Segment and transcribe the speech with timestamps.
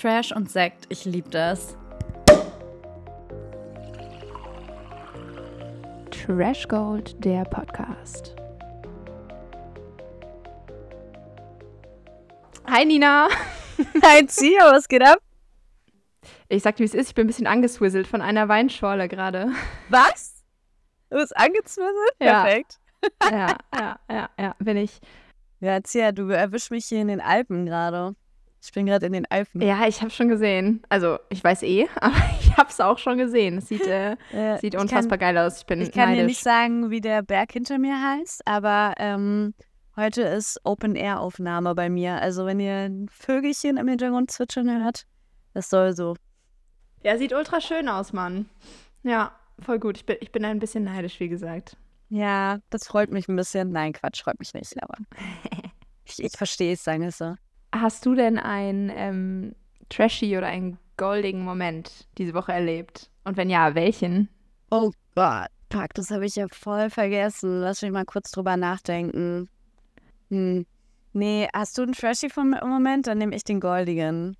[0.00, 1.76] Trash und Sekt, ich liebe das.
[6.10, 8.34] Trash Gold, der Podcast.
[12.66, 13.28] Hi Nina.
[14.02, 15.18] Hi Zio, was geht ab?
[16.48, 19.50] Ich sag dir, wie es ist, ich bin ein bisschen angeswizzelt von einer Weinschorle gerade.
[19.90, 20.46] Was?
[21.10, 22.14] Du bist angezwizzelt?
[22.22, 22.44] Ja.
[22.44, 22.80] Perfekt.
[23.30, 24.98] Ja, ja, ja, ja, bin ich.
[25.60, 28.14] Ja, Zia, du erwischst mich hier in den Alpen gerade.
[28.62, 29.62] Ich bin gerade in den Alpen.
[29.62, 30.82] Ja, ich habe schon gesehen.
[30.90, 33.58] Also, ich weiß eh, aber ich habe es auch schon gesehen.
[33.58, 35.58] Es sieht, äh, Äh, sieht unfassbar geil aus.
[35.60, 36.26] Ich bin Kann, ich kann dir neidisch.
[36.26, 39.54] nicht sagen, wie der Berg hinter mir heißt, aber ähm,
[39.96, 42.20] heute ist Open-Air-Aufnahme bei mir.
[42.20, 45.04] Also, wenn ihr ein Vögelchen im Hintergrund zwitschern hört,
[45.54, 46.14] das soll so.
[47.02, 48.48] Ja, sieht ultra schön aus, Mann.
[49.02, 49.96] Ja, voll gut.
[49.96, 51.78] Ich bin, ich bin ein bisschen neidisch, wie gesagt.
[52.10, 53.72] Ja, das freut mich ein bisschen.
[53.72, 54.98] Nein, Quatsch, freut mich nicht, aber
[56.04, 57.36] ich, ich verstehe es, sagen es so.
[57.72, 59.54] Hast du denn ein ähm,
[59.88, 63.10] trashy oder einen goldigen Moment diese Woche erlebt?
[63.24, 64.28] Und wenn ja, welchen?
[64.70, 67.60] Oh Gott, fuck, das habe ich ja voll vergessen.
[67.60, 69.48] Lass mich mal kurz drüber nachdenken.
[70.30, 70.66] Hm.
[71.12, 73.06] Nee, hast du einen trashy vom Moment?
[73.06, 74.36] Dann nehme ich den goldigen.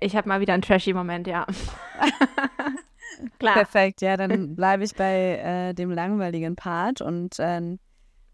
[0.00, 1.46] Ich habe mal wieder einen trashy Moment, ja.
[3.38, 3.54] Klar.
[3.54, 7.76] Perfekt, ja, dann bleibe ich bei äh, dem langweiligen Part und äh,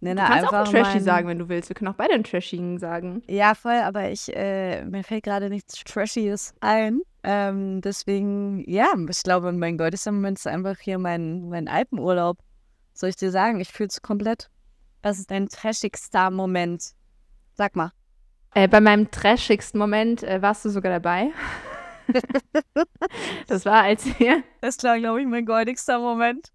[0.00, 1.68] nenne Du kannst einfach auch trashy meinen- sagen, wenn du willst.
[1.68, 3.22] Wir können auch beide einen trashigen sagen.
[3.28, 7.00] Ja, voll, aber ich, äh, mir fällt gerade nichts Trashyes ein.
[7.24, 12.38] Ähm, deswegen, ja, ich glaube, mein goldigster Moment ist einfach hier mein, mein Alpenurlaub.
[12.94, 14.48] Soll ich dir sagen, ich fühle es komplett.
[15.02, 16.82] Was ist dein trashigster Moment?
[17.54, 17.92] Sag mal.
[18.54, 21.30] Äh, bei meinem trashigsten Moment äh, warst du sogar dabei.
[23.46, 24.42] das war, als wir.
[24.60, 26.50] Das war, glaube ich, mein goldigster Moment.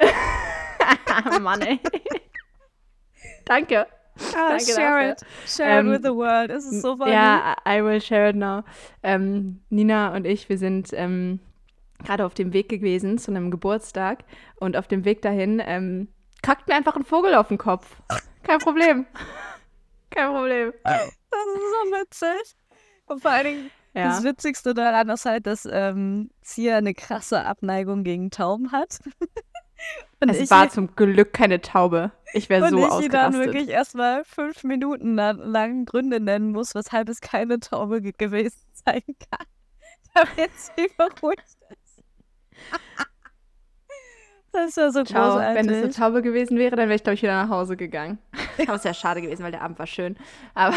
[1.40, 1.80] Mann, ey.
[3.48, 3.86] Danke.
[4.34, 5.12] Ah, Danke share dafür.
[5.12, 5.20] it.
[5.48, 6.50] Share Ähm, it with the world.
[6.50, 7.12] Es ist so funny.
[7.12, 8.62] Ja, I will share it now.
[9.02, 11.40] Ähm, Nina und ich, wir sind ähm,
[12.04, 14.24] gerade auf dem Weg gewesen zu einem Geburtstag
[14.56, 16.08] und auf dem Weg dahin ähm,
[16.42, 17.86] kackt mir einfach ein Vogel auf den Kopf.
[18.42, 19.06] Kein Problem.
[20.10, 20.72] Kein Problem.
[20.84, 22.56] Das ist so witzig.
[23.06, 24.04] Und vor allen Dingen, Ja.
[24.08, 28.98] das Witzigste daran ist halt, dass ähm, Zia eine krasse Abneigung gegen Tauben hat.
[30.20, 32.10] Und Es war zum Glück keine Taube.
[32.32, 32.92] Ich wäre so ich ihr dann
[33.32, 33.44] ausgerastet.
[33.44, 38.58] wirklich erstmal fünf Minuten la- lang Gründe nennen muss, weshalb es keine Taube ge gewesen
[38.84, 39.46] sein kann.
[40.14, 42.02] Damit sie beruhigt ist.
[44.50, 45.34] Das ist ja so Ciao.
[45.34, 45.56] großartig.
[45.62, 48.18] Wenn es eine Taube gewesen wäre, dann wäre ich, glaube ich, wieder nach Hause gegangen.
[48.66, 50.16] Aber es wäre schade gewesen, weil der Abend war schön.
[50.54, 50.74] Aber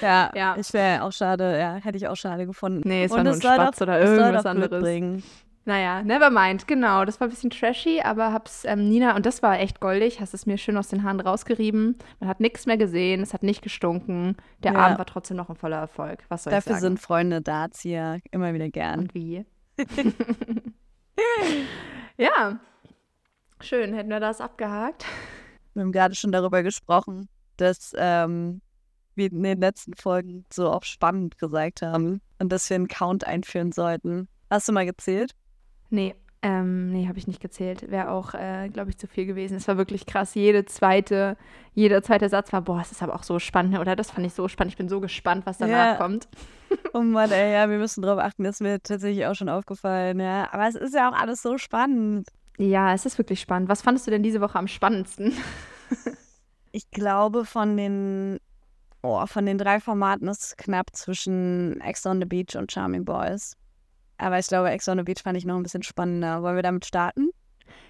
[0.00, 0.56] ja, Ja.
[0.58, 2.88] ich wäre auch schade, ja, hätte ich auch schade gefunden.
[2.88, 5.22] nee, es Und war nur ein Spatz oder irgendwas anderes.
[5.66, 7.06] Naja, never mind, genau.
[7.06, 10.34] Das war ein bisschen trashy, aber hab's ähm, Nina, und das war echt goldig, hast
[10.34, 11.96] es mir schön aus den Haaren rausgerieben.
[12.20, 14.36] Man hat nichts mehr gesehen, es hat nicht gestunken.
[14.62, 14.78] Der Ja.
[14.80, 16.22] Abend war trotzdem noch ein voller Erfolg.
[16.28, 16.96] Was soll Dafür ich sagen?
[16.96, 19.00] sind Freunde da, Zia, immer wieder gern.
[19.00, 19.46] und wie?
[22.18, 22.58] ja.
[23.60, 25.06] Schön, hätten wir das abgehakt.
[25.72, 28.60] Wir haben gerade schon darüber gesprochen, dass ähm,
[29.14, 33.26] wir in den letzten Folgen so auch spannend gesagt haben und dass wir einen Count
[33.26, 34.28] einführen sollten.
[34.50, 35.32] Hast du mal gezählt?
[35.94, 37.90] Nee, ähm, nee, habe ich nicht gezählt.
[37.90, 39.56] Wäre auch, äh, glaube ich, zu viel gewesen.
[39.56, 40.34] Es war wirklich krass.
[40.34, 41.36] Jede zweite,
[41.72, 43.96] jeder zweite Satz war, boah, es ist aber auch so spannend, oder?
[43.96, 44.72] Das fand ich so spannend.
[44.72, 45.94] Ich bin so gespannt, was danach Ja.
[45.96, 46.28] kommt.
[46.92, 50.18] Oh Mann, ey, ja, wir müssen darauf achten, das ist mir tatsächlich auch schon aufgefallen,
[50.18, 50.48] ja.
[50.52, 52.28] Aber es ist ja auch alles so spannend.
[52.58, 53.68] Ja, es ist wirklich spannend.
[53.68, 55.32] Was fandest du denn diese Woche am spannendsten?
[56.72, 58.38] Ich glaube, von den,
[59.02, 63.04] oh, von den drei Formaten ist es knapp zwischen Ex on the Beach und Charming
[63.04, 63.56] Boys.
[64.24, 66.42] Aber ich glaube, Ex on the Beach fand ich noch ein bisschen spannender.
[66.42, 67.30] Wollen wir damit starten?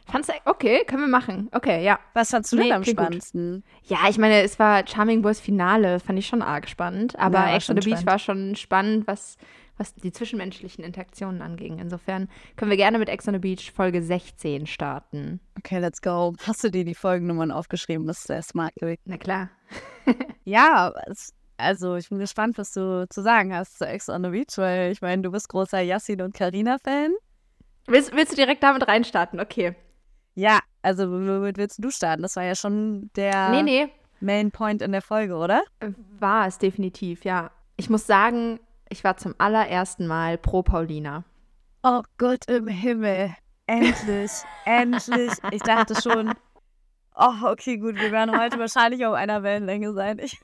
[0.06, 1.48] Fandst du, okay, können wir machen.
[1.52, 1.98] Okay, ja.
[2.12, 3.06] Was fandst du denn Nee, am klingt gut.
[3.06, 3.64] spannendsten?
[3.84, 7.18] Ja, ich meine, es war Charming Boys Finale, fand ich schon arg spannend.
[7.18, 8.06] Aber Ja, Ex on the Beach spannend.
[8.06, 9.38] war schon spannend, was,
[9.78, 11.78] was die zwischenmenschlichen Interaktionen anging.
[11.78, 15.40] Insofern können wir gerne mit Ex on the Beach Folge 16 starten.
[15.58, 16.34] Okay, let's go.
[16.46, 18.06] Hast du dir die Folgennummern aufgeschrieben?
[18.06, 18.74] Das ist sehr smart.
[19.06, 19.48] Na klar.
[20.44, 24.30] Ja, es, also ich bin gespannt, was du zu sagen hast zu Ex on the
[24.30, 27.12] Beach, weil ich meine, du bist großer Yassin und Karina-Fan.
[27.86, 29.40] Willst, willst du direkt damit reinstarten?
[29.40, 29.74] Okay.
[30.34, 32.22] Ja, also womit willst du starten?
[32.22, 33.88] Das war ja schon der Nee, nee.
[34.20, 35.62] Main Point in der Folge, oder?
[36.18, 37.50] War es definitiv, ja.
[37.76, 38.58] Ich muss sagen,
[38.88, 41.24] ich war zum allerersten Mal pro Paulina.
[41.82, 43.34] Oh Gott im Himmel.
[43.66, 44.30] Endlich,
[44.64, 45.32] endlich.
[45.50, 46.32] Ich dachte schon,
[47.14, 50.18] oh, okay, gut, wir werden heute wahrscheinlich auf einer Wellenlänge sein.
[50.18, 50.40] Ich,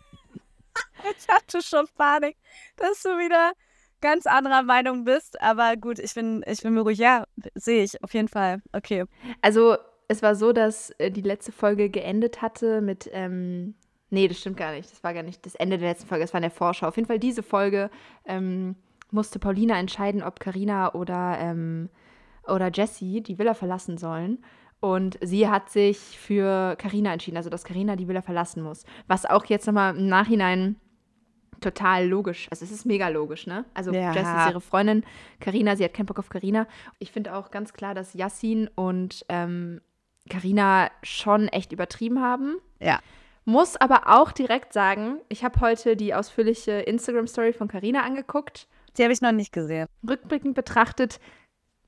[1.19, 2.37] ich hatte schon Panik,
[2.77, 3.53] dass du wieder
[4.01, 5.41] ganz anderer Meinung bist.
[5.41, 6.99] Aber gut, ich bin, ich bin mir ruhig.
[6.99, 7.25] Ja,
[7.55, 8.63] sehe ich, auf jeden Fall.
[8.73, 9.05] Okay.
[9.43, 9.77] Also,
[10.09, 13.75] es war so, dass äh, die letzte Folge geendet hatte mit ähm,
[14.11, 14.91] Nee, das stimmt gar nicht.
[14.91, 16.89] Das war gar nicht das Ende der letzten Folge, das war in der Vorschau.
[16.89, 17.91] Auf jeden Fall diese Folge
[18.27, 18.75] ähm,
[19.13, 21.89] musste Paulina entscheiden, ob Karina oder, ähm,
[22.47, 24.45] oder Jessie die Villa verlassen sollen.
[24.81, 28.85] Und sie hat sich für Karina entschieden, also dass Karina die Villa verlassen muss.
[29.07, 30.77] Was auch jetzt nochmal im Nachhinein
[31.61, 32.49] total logisch.
[32.51, 33.67] Also es ist mega logisch, ne?
[33.75, 34.13] Also Ja.
[34.13, 35.05] Jessie ist ihre Freundin,
[35.41, 36.67] Karina, sie hat keinen Bock auf Karina.
[36.99, 39.81] Ich finde auch ganz klar, dass Yassin und ähm,
[40.29, 42.57] Karina schon echt übertrieben haben.
[42.81, 43.01] Ja.
[43.45, 48.69] Muss aber auch direkt sagen, ich habe heute die ausführliche Instagram-Story von Karina angeguckt.
[48.97, 49.87] Die habe ich noch nicht gesehen.
[50.09, 51.21] Rückblickend betrachtet,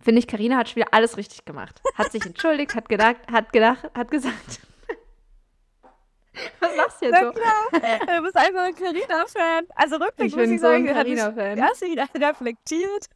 [0.03, 1.81] finde ich, Karina hat schon wieder alles richtig gemacht.
[1.95, 4.61] Hat sich entschuldigt, hat gedacht, hat gedacht, hat gesagt.
[6.61, 7.33] Was machst du jetzt so?
[7.33, 9.65] klar, du bist einfach ein Carina-Fan.
[9.75, 11.59] Also rückblickend Ich muss bin ich so ein sagen, Carina-Fan.
[11.59, 13.07] Ja, sie reflektiert.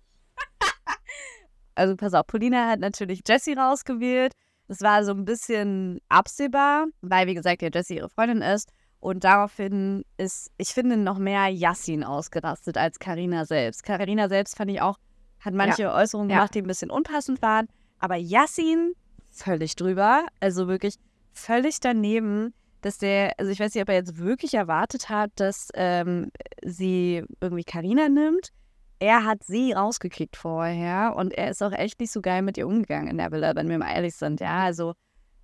[1.74, 4.32] also pass auf, Paulina hat natürlich Jessie rausgewählt.
[4.68, 8.70] Das war so ein bisschen absehbar, weil, wie gesagt, ja Jessie ihre Freundin ist.
[8.98, 13.82] Und daraufhin ist, ich finde, noch mehr Yassin ausgerastet als Karina selbst.
[13.84, 14.98] Karina selbst fand ich auch,
[15.46, 16.36] hat manche Äußerungen Ja.
[16.38, 17.66] gemacht, die ein bisschen unpassend waren.
[17.98, 18.92] Aber Yassin
[19.32, 20.26] völlig drüber.
[20.40, 20.96] Also wirklich
[21.32, 22.52] völlig daneben,
[22.82, 26.30] dass der, also ich weiß nicht, ob er jetzt wirklich erwartet hat, dass ähm,
[26.64, 28.50] sie irgendwie Karina nimmt.
[28.98, 32.66] Er hat sie rausgekickt vorher und er ist auch echt nicht so geil mit ihr
[32.66, 34.40] umgegangen in der Villa, wenn wir mal ehrlich sind.
[34.40, 34.94] Ja, also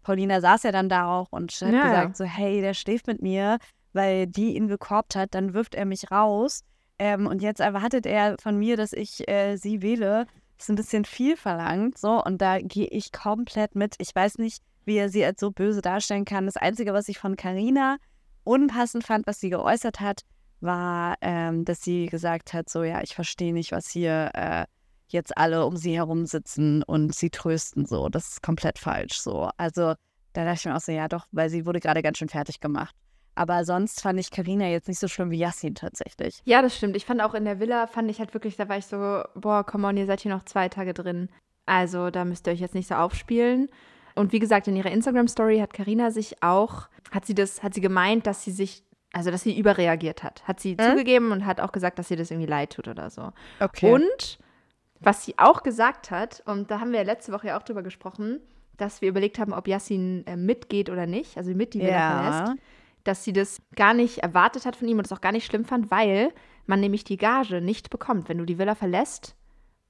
[0.02, 2.14] Paulina saß ja dann da auch und hat Ja, gesagt ja.
[2.14, 3.58] so, hey, der schläft mit mir,
[3.92, 6.64] weil die ihn gekorbt hat, dann wirft er mich raus.
[6.98, 10.26] Ähm, und jetzt erwartet er von mir, dass ich äh, sie wähle.
[10.58, 12.22] Ist ein bisschen viel verlangt, so.
[12.22, 13.96] Und da gehe ich komplett mit.
[13.98, 16.46] Ich weiß nicht, wie er sie als so böse darstellen kann.
[16.46, 17.96] Das Einzige, was ich von Carina
[18.44, 20.22] unpassend fand, was sie geäußert hat,
[20.60, 24.64] war, ähm, dass sie gesagt hat, so, ja, ich verstehe nicht, was hier äh,
[25.08, 28.08] jetzt alle um sie herum sitzen und sie trösten, so.
[28.08, 29.50] Das ist komplett falsch, so.
[29.56, 29.94] Also,
[30.32, 32.60] da dachte ich mir auch so, ja, doch, weil sie wurde gerade ganz schön fertig
[32.60, 32.94] gemacht.
[33.34, 36.40] Aber sonst fand ich Karina jetzt nicht so schlimm wie Yassin tatsächlich.
[36.44, 36.96] Ja, das stimmt.
[36.96, 39.64] Ich fand auch in der Villa, fand ich halt wirklich, da war ich so, boah,
[39.64, 41.28] come on, ihr seid hier noch zwei Tage drin.
[41.64, 43.68] Also da müsst ihr euch jetzt nicht so aufspielen.
[44.14, 47.80] Und wie gesagt, in ihrer Instagram-Story hat Karina sich auch, hat sie das, hat sie
[47.80, 48.84] gemeint, dass sie sich,
[49.14, 50.46] also dass sie überreagiert hat.
[50.46, 50.90] Hat sie Hm?
[50.90, 53.30] zugegeben und hat auch gesagt, dass ihr das irgendwie leid tut oder so.
[53.60, 53.90] Okay.
[53.90, 54.38] Und
[55.00, 57.82] was sie auch gesagt hat, und da haben wir ja letzte Woche ja auch drüber
[57.82, 58.40] gesprochen,
[58.76, 62.48] dass wir überlegt haben, ob Yassin äh, mitgeht oder nicht, also mit die Villa verlässt
[62.48, 62.54] ja.
[63.04, 65.64] Dass sie das gar nicht erwartet hat von ihm und es auch gar nicht schlimm
[65.64, 66.32] fand, weil
[66.66, 69.34] man nämlich die Gage nicht bekommt, wenn du die Villa verlässt,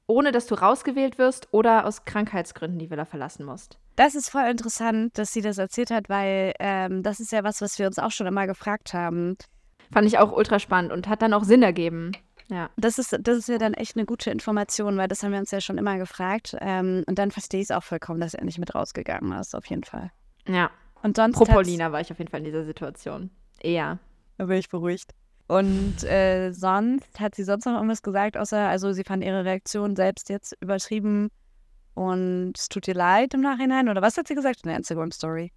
[0.07, 3.79] ohne dass du rausgewählt wirst oder aus Krankheitsgründen die Villa verlassen musst.
[3.97, 7.61] Das ist voll interessant, dass sie das erzählt hat, weil ähm, das ist ja was,
[7.61, 9.37] was wir uns auch schon immer gefragt haben.
[9.93, 12.13] Fand ich auch ultra spannend und hat dann auch Sinn ergeben.
[12.49, 12.71] Ja.
[12.77, 15.51] Das ist, das ist ja dann echt eine gute Information, weil das haben wir uns
[15.51, 16.57] ja schon immer gefragt.
[16.61, 19.67] Ähm, und dann verstehe ich es auch vollkommen, dass er nicht mit rausgegangen ist, auf
[19.67, 20.11] jeden Fall.
[20.49, 20.71] Ja.
[21.03, 23.31] Und sonst Pro hat's- Paulina war ich auf jeden Fall in dieser Situation.
[23.61, 23.99] Eher.
[24.39, 25.13] Da bin ich beruhigt.
[25.49, 29.97] Und äh, sonst hat sie sonst noch irgendwas gesagt, außer, also sie fand ihre Reaktion
[29.97, 31.31] selbst jetzt übertrieben
[31.95, 33.89] und es tut ihr leid im Nachhinein.
[33.89, 35.53] Oder was hat sie gesagt in der Instagram-Story?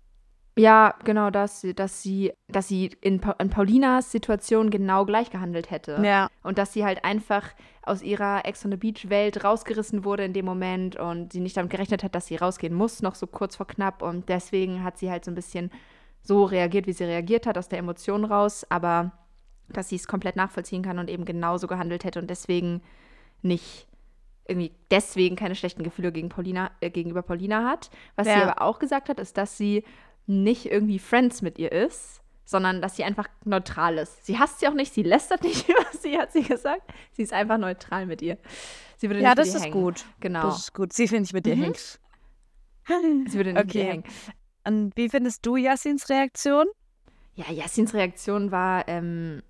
[0.58, 5.30] Ja, genau, dass sie, dass sie, dass sie in, Pa- in Paulinas Situation genau gleich
[5.30, 6.02] gehandelt hätte.
[6.02, 6.30] Ja.
[6.44, 7.50] Und dass sie halt einfach
[7.82, 11.58] aus ihrer Ex on the Beach Welt rausgerissen wurde in dem Moment und sie nicht
[11.58, 14.02] damit gerechnet hat, dass sie rausgehen muss, noch so kurz vor knapp.
[14.02, 15.72] Und deswegen hat sie halt so ein bisschen
[16.22, 19.12] so reagiert, wie sie reagiert hat, aus der Emotion raus, aber
[19.68, 22.82] dass sie es komplett nachvollziehen kann und eben genauso gehandelt hätte und deswegen
[23.42, 23.88] nicht
[24.48, 27.90] irgendwie deswegen keine schlechten Gefühle gegen Paulina, äh, gegenüber Paulina hat.
[28.16, 28.44] Was sie Ja.
[28.44, 29.84] aber auch gesagt hat, ist, dass sie
[30.28, 34.26] nicht irgendwie Friends mit ihr ist, sondern dass sie einfach neutral ist.
[34.26, 36.84] Sie hasst sie auch nicht, sie lästert nicht über sie, hat sie gesagt.
[37.14, 38.38] Sie ist einfach neutral mit ihr.
[38.98, 39.74] Sie würde Ja, nicht mit das ihr ist hängen.
[39.74, 40.06] gut.
[40.20, 40.42] Genau.
[40.44, 40.94] Das ist gut.
[40.94, 41.64] Sie findet nicht mit dir Mhm.
[41.64, 42.00] hängt.
[43.30, 43.90] sie würde nicht mit ihr Okay.
[43.92, 44.04] hängen.
[44.68, 46.66] Und wie findest du Yassins Reaktion?
[47.36, 49.42] Ja, Yassins Reaktion war ähm,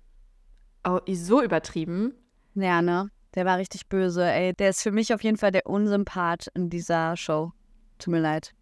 [0.86, 2.14] oh, so übertrieben.
[2.54, 3.10] Ja, ne?
[3.34, 4.54] Der war richtig böse, ey.
[4.54, 7.52] Der ist für mich auf jeden Fall der Unsympath in dieser Show.
[7.98, 8.52] Tut mir leid.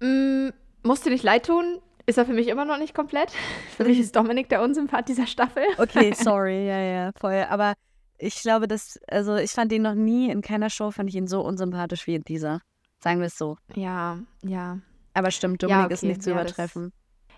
[0.00, 0.48] Mm,
[0.88, 3.30] musst dir nicht leid tun, ist er für mich immer noch nicht komplett.
[3.76, 5.62] Für mich ist Dominik der Unsympath dieser Staffel.
[5.78, 7.44] Okay, sorry, ja, ja, voll.
[7.48, 7.74] Aber
[8.18, 11.28] ich glaube, dass, also ich fand ihn noch nie in keiner Show, fand ich ihn
[11.28, 12.60] so unsympathisch wie in dieser.
[13.00, 13.56] Sagen wir es so.
[13.76, 14.78] Ja, ja.
[15.14, 16.92] Aber stimmt, Ja, Dominik ist okay, nicht zu ja, das- übertreffen.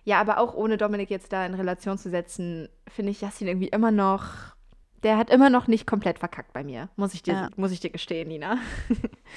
[0.04, 3.69] Ja, aber auch ohne Dominik jetzt da in Relation zu setzen, finde ich Yassin irgendwie
[3.69, 4.54] immer noch.
[5.02, 6.88] Der hat immer noch nicht komplett verkackt bei mir.
[6.97, 7.49] Muss ich dir, Ja.
[7.57, 8.57] muss ich dir gestehen, Nina.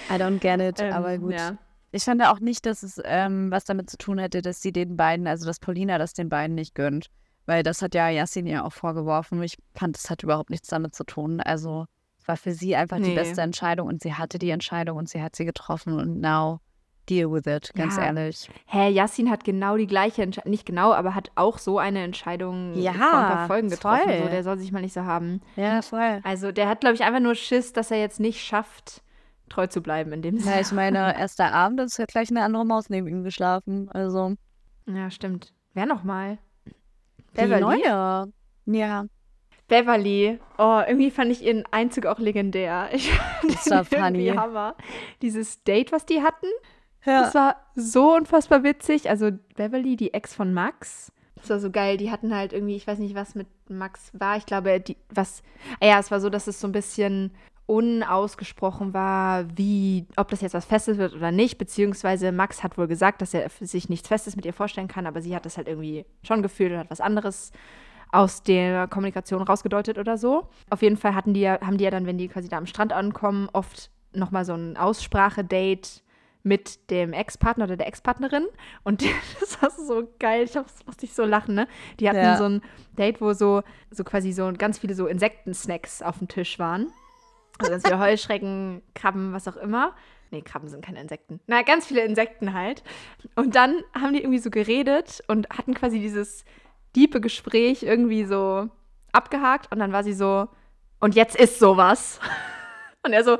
[0.10, 1.34] I don't get it, Ähm, aber gut.
[1.34, 1.58] Ja.
[1.94, 4.98] Ich fand auch nicht, dass es ähm, was damit zu tun hätte, dass sie den
[4.98, 7.08] beiden, also dass Paulina das den beiden nicht gönnt.
[7.46, 9.42] Weil das hat ja Yassin ja auch vorgeworfen.
[9.44, 11.40] Ich fand, es hat überhaupt nichts damit zu tun.
[11.40, 11.86] Also
[12.20, 13.16] es war für sie einfach die Nee.
[13.16, 16.60] beste Entscheidung und sie hatte die Entscheidung und sie hat sie getroffen und now
[17.10, 18.06] deal with it, ganz Ja.
[18.06, 18.50] ehrlich.
[18.66, 22.74] Hä, Yassin hat genau die gleiche Entscheidung, nicht genau, aber hat auch so eine Entscheidung
[22.76, 24.10] Ja, vor ein paar Folgen getroffen.
[24.20, 25.42] So, der soll sich mal nicht so haben.
[25.58, 26.22] Ja, voll.
[26.24, 29.04] Also der hat, glaube ich, einfach nur Schiss, dass er jetzt nicht schafft,
[29.53, 30.62] treu zu bleiben in dem Ja, Sinne.
[30.62, 33.89] ich meine, erster Abend ist ja gleich eine andere Maus neben ihm geschlafen.
[33.91, 34.36] Also,
[34.88, 35.53] Ja, stimmt.
[35.74, 36.38] Wer nochmal?
[36.65, 37.62] die Beverly?
[37.62, 38.31] neue.
[38.65, 39.05] Ja,
[39.67, 40.39] Beverly.
[40.57, 42.89] Oh, irgendwie fand ich ihren Einzug auch legendär.
[42.93, 44.38] Ich fand Das war irgendwie funny.
[44.38, 44.75] Hammer.
[45.22, 46.48] Dieses Date, was die hatten,
[47.05, 47.22] ja.
[47.24, 49.10] das war so unfassbar witzig.
[49.10, 51.12] Also Beverly, die Ex von Max.
[51.36, 51.98] Das war so geil.
[51.98, 54.38] Die hatten halt irgendwie, ich weiß nicht, was mit Max war.
[54.38, 55.41] Ich glaube, die, was.
[55.79, 57.31] Ah ja, es war so, dass es so ein bisschen
[57.65, 62.88] unausgesprochen war, wie, ob das jetzt was Festes wird oder nicht, beziehungsweise Max hat wohl
[62.88, 65.67] gesagt, dass er sich nichts Festes mit ihr vorstellen kann, aber sie hat das halt
[65.67, 67.51] irgendwie schon gefühlt und hat was anderes
[68.12, 70.48] aus der Kommunikation rausgedeutet oder so.
[70.70, 72.67] Auf jeden Fall hatten die ja, haben die ja dann, wenn die quasi da am
[72.67, 76.01] Strand ankommen, oft nochmal so ein Aussprachedate
[76.43, 78.46] mit dem Ex-Partner oder der Ex-Partnerin.
[78.84, 79.03] Und
[79.39, 80.43] das war so geil.
[80.43, 80.55] Ich
[80.86, 81.67] musste ich so lachen, ne?
[82.00, 82.38] Die hatten Ja.
[82.38, 82.62] so ein
[82.98, 86.91] Date, wo so, so quasi so ganz viele so Insektensnacks auf dem Tisch waren.
[87.60, 89.95] Also ganz viele Heuschrecken, Krabben, was auch immer.
[90.31, 91.39] Nee, Krabben sind keine Insekten.
[91.45, 92.83] Na, ganz viele Insekten halt.
[93.36, 96.43] Und dann haben die irgendwie so geredet und hatten quasi dieses
[96.95, 98.69] diepe Gespräch irgendwie so
[99.12, 99.72] abgehakt.
[99.72, 100.48] Und dann war sie so,
[101.00, 102.19] und jetzt ist sowas.
[103.05, 103.38] Und er so,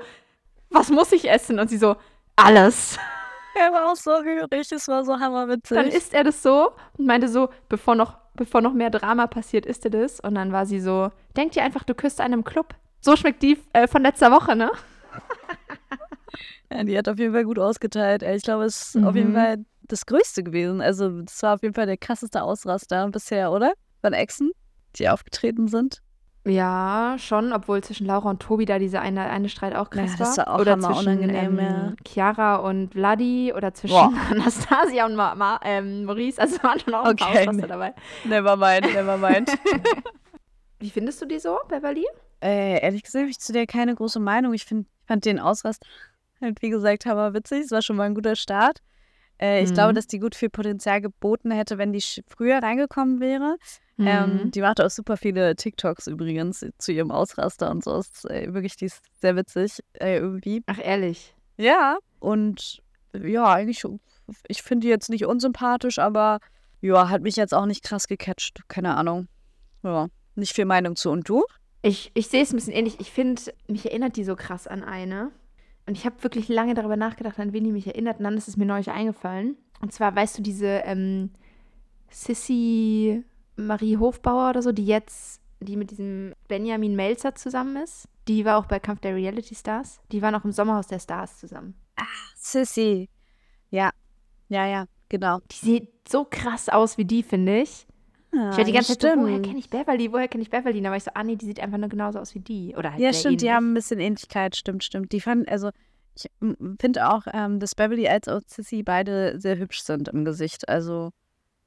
[0.70, 1.58] was muss ich essen?
[1.58, 1.96] Und sie so,
[2.36, 3.00] alles.
[3.56, 5.78] Er war auch so hörig, es war so hammerwitzig.
[5.78, 9.68] Dann isst er das so und meinte so, bevor noch, bevor noch mehr Drama passiert,
[9.68, 10.20] isst er das.
[10.20, 12.74] Und dann war sie so, denk dir einfach, du küsst einen im Club.
[13.04, 14.72] So schmeckt die äh, von letzter Woche, ne?
[16.72, 18.24] ja, die hat auf jeden Fall gut ausgeteilt.
[18.24, 19.36] Ich glaube, es ist auf jeden Mhm.
[19.36, 20.82] Fall das Größte gewesen.
[20.82, 23.74] Also, das war auf jeden Fall der krasseste Ausraster bisher, oder?
[24.02, 24.52] Von Exen,
[24.96, 26.00] die aufgetreten sind.
[26.46, 30.18] Ja, schon, obwohl zwischen Laura und Tobi da dieser eine, eine Streit auch krass Ja,
[30.18, 30.48] das war.
[30.56, 31.94] auch oder zwischen unangenehm, ähm, ja.
[32.06, 34.12] Chiara und Vladi oder zwischen Boah.
[34.32, 36.42] Anastasia und Ma Ma ähm, Maurice.
[36.42, 37.48] Also es waren schon auch ein paar Okay.
[37.48, 37.94] Ausraster dabei.
[38.26, 39.50] Never mind, never mind.
[40.80, 42.06] Wie findest du die so, Beverly?
[42.44, 44.54] Äh, ehrlich gesagt habe ich zu der keine große Meinung.
[44.54, 45.86] Ich find, fand den Ausrast
[46.42, 47.62] halt, wie gesagt, hammerwitzig.
[47.66, 48.80] Es war schon mal ein guter Start.
[49.42, 49.74] Äh, ich Mhm.
[49.76, 53.56] glaube, dass die gut viel Potenzial geboten hätte, wenn die früher reingekommen wäre.
[54.00, 54.52] Ähm, Mhm.
[54.52, 57.98] die macht auch super viele TikToks übrigens zu ihrem Ausraster und so.
[58.00, 60.64] Ist, äh, wirklich, die ist sehr witzig äh, irgendwie.
[60.66, 61.36] Ach, ehrlich.
[61.58, 62.82] Ja, und
[63.16, 63.84] ja, eigentlich,
[64.48, 66.40] ich finde die jetzt nicht unsympathisch, aber
[66.82, 68.62] ja, hat mich jetzt auch nicht krass gecatcht.
[68.68, 69.28] Keine Ahnung.
[69.84, 71.12] Ja, nicht viel Meinung zu.
[71.12, 71.44] Und du?
[71.84, 73.00] Ich, ich sehe es ein bisschen ähnlich.
[73.00, 75.32] Ich finde, mich erinnert die so krass an eine.
[75.86, 78.18] Und ich habe wirklich lange darüber nachgedacht, an wen die mich erinnert.
[78.18, 79.58] Und dann ist es mir neulich eingefallen.
[79.82, 81.30] Und zwar, weißt du, diese ähm,
[82.10, 83.24] Sissy
[83.58, 88.08] Marie Hofbauer oder so, die jetzt, die mit diesem Benjamin Melzer zusammen ist.
[88.30, 90.00] Die war auch bei Kampf der Reality Stars.
[90.14, 91.76] Die waren auch im Sommerhaus der Stars zusammen.
[92.36, 93.10] Sissy.
[93.70, 93.92] Ja,
[94.48, 95.40] ja, ja, genau.
[95.52, 97.88] Die sieht so krass aus wie die, finde ich.
[98.34, 100.82] Ich werde die ganze Zeit so, woher kenne ich Beverly, woher kenne ich Beverly?
[100.82, 102.76] Dann war ich so, ah nee, die sieht einfach nur genauso aus wie die.
[102.76, 103.56] Oder halt Ja, sehr stimmt, die ähnlich.
[103.56, 105.12] haben ein bisschen Ähnlichkeit, stimmt, stimmt.
[105.12, 105.70] Die fanden, also
[106.16, 106.30] ich
[106.80, 110.68] finde auch, ähm, dass Beverly als auch Sissy beide sehr hübsch sind im Gesicht.
[110.70, 111.12] Also,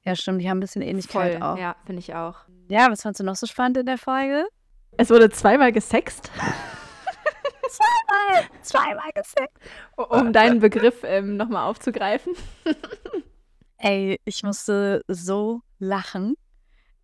[0.03, 1.57] ja, stimmt, die haben ein bisschen Ähnlichkeit Voll, auch.
[1.59, 2.37] ja, finde ich auch.
[2.69, 4.45] Ja, was fandst du noch so spannend in der Folge?
[4.97, 6.31] Es wurde zweimal gesext,
[7.69, 9.53] Zweimal, zweimal gesagt.
[9.97, 12.33] um deinen Begriff ähm, nochmal aufzugreifen.
[13.79, 16.37] Ey, ich musste so lachen.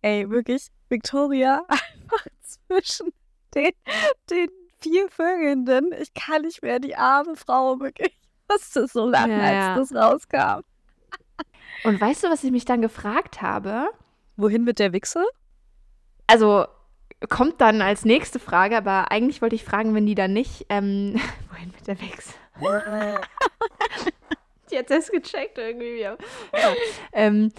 [0.03, 3.13] Ey, wirklich, Victoria einfach zwischen
[3.55, 3.71] den,
[4.29, 4.49] den
[4.81, 5.93] vier Vögelnden.
[5.99, 8.13] Ich kann nicht mehr, die arme Frau, wirklich.
[8.45, 10.61] Ich musste so lachen, Ja, als das rauskam.
[11.85, 13.89] Und weißt du, was ich mich dann gefragt habe?
[14.35, 15.23] Wohin mit der Wichse?
[16.27, 16.65] Also
[17.29, 21.19] kommt dann als nächste Frage, aber eigentlich wollte ich fragen, wenn die dann nicht, ähm,
[21.51, 22.33] wohin mit der Wichse?
[24.69, 26.01] Die hat das gecheckt irgendwie.
[26.01, 26.17] Ja.
[26.53, 26.73] Ja.
[27.13, 27.51] Ähm,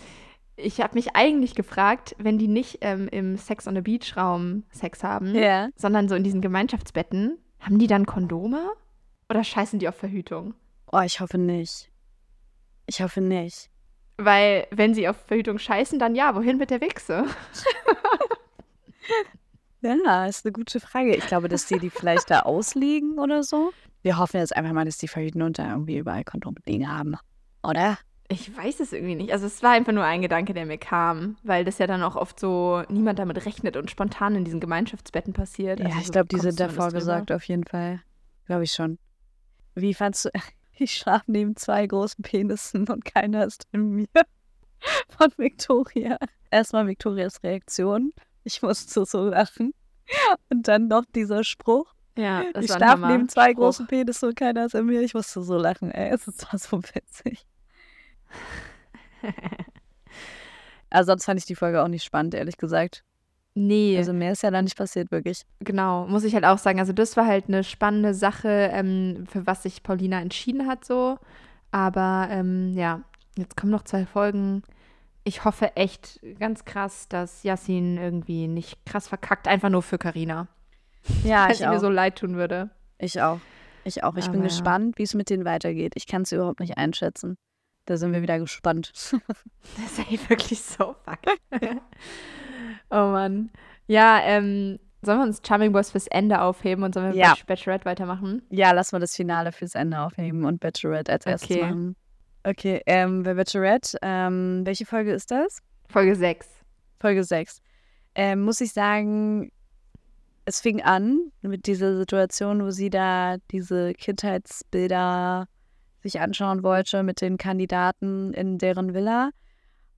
[0.56, 4.64] ich habe mich eigentlich gefragt, wenn die nicht ähm, im Sex on the Beach Raum
[4.70, 5.68] Sex haben, Ja.
[5.76, 8.70] sondern so in diesen Gemeinschaftsbetten, haben die dann Kondome?
[9.28, 10.54] Oder scheißen die auf Verhütung?
[10.92, 11.90] Oh, ich hoffe nicht.
[12.86, 13.70] Ich hoffe nicht.
[14.16, 17.24] Weil, wenn sie auf Verhütung scheißen, dann ja, wohin mit der Wichse?
[19.82, 21.14] Ja, ist eine gute Frage.
[21.14, 23.72] Ich glaube, dass die die vielleicht da auslegen oder so.
[24.02, 27.16] Wir hoffen jetzt einfach mal, dass die verhüten und da irgendwie überall Kondome liegen haben.
[27.62, 27.98] Oder?
[28.28, 29.32] Ich weiß es irgendwie nicht.
[29.32, 32.16] Also es war einfach nur ein Gedanke, der mir kam, weil das ja dann auch
[32.16, 35.78] oft so niemand damit rechnet und spontan in diesen Gemeinschaftsbetten passiert.
[35.78, 38.02] Ja, Also ich so glaube, die sind davor gesagt, auf jeden Fall.
[38.46, 38.98] Glaube ich schon.
[39.74, 40.30] Wie fandst du,
[40.78, 44.06] ich schlafe neben zwei großen Penissen und keiner ist in mir.
[45.18, 46.18] Von Victoria.
[46.50, 48.12] Erstmal Victorias Reaktion.
[48.42, 49.72] Ich musste so lachen.
[50.50, 51.94] Und dann noch dieser Spruch.
[52.16, 53.62] Ja, das ich schlafe neben zwei Hammer-Spruch.
[53.62, 55.00] großen Penisse und keiner ist in mir.
[55.02, 56.10] Ich musste so lachen, ey.
[56.14, 57.46] Es war so witzig.
[60.90, 63.02] Also sonst fand ich die Folge auch nicht spannend, ehrlich gesagt.
[63.56, 65.44] Nee, Also mehr ist ja da nicht passiert, wirklich.
[65.58, 66.78] genau, muss ich halt auch sagen.
[66.78, 71.18] Also das war halt eine spannende Sache, ähm, für was sich Paulina entschieden hat so.
[71.72, 73.00] Aber ähm, ja,
[73.36, 74.62] jetzt kommen noch zwei Folgen.
[75.24, 80.46] Ich hoffe echt ganz krass, dass Yassin irgendwie nicht krass verkackt, einfach nur für Karina.
[81.24, 81.80] Ja, ich sie mir auch.
[81.80, 82.70] so leid tun würde.
[82.98, 83.40] Ich auch.
[83.84, 84.16] Ich auch.
[84.16, 84.54] Ich bin Aber ja.
[84.54, 85.94] gespannt, wie es mit denen weitergeht.
[85.96, 87.36] Ich kann es überhaupt nicht einschätzen.
[87.86, 88.92] Da sind wir wieder gespannt.
[88.94, 91.18] Das ist eigentlich wirklich so fuck.
[92.90, 93.50] oh Mann.
[93.86, 97.30] Ja, ähm, sollen wir uns Charming Boys fürs Ende aufheben und sollen wir Ja.
[97.36, 98.42] mit Bachelorette weitermachen?
[98.50, 101.60] ja, lass mal das Finale fürs Ende aufheben und Bachelorette als erstes Okay.
[101.62, 101.96] machen.
[102.44, 105.60] Okay, ähm, bei Bachelorette, ähm, welche Folge ist das?
[105.88, 106.48] Folge 6.
[107.00, 107.60] Folge 6.
[108.14, 109.50] Ähm, muss ich sagen,
[110.46, 115.48] es fing an mit dieser Situation, wo sie da diese Kindheitsbilder
[116.04, 119.30] sich anschauen wollte mit den Kandidaten in deren Villa.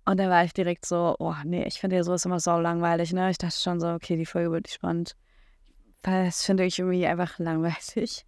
[0.06, 3.12] Und dann war ich direkt so, oh nee, ich finde ja sowas immer so langweilig,
[3.12, 3.30] ne?
[3.30, 5.16] Ich dachte schon so, okay, die Folge wird nicht spannend.
[6.02, 8.24] Weil das finde ich irgendwie einfach langweilig.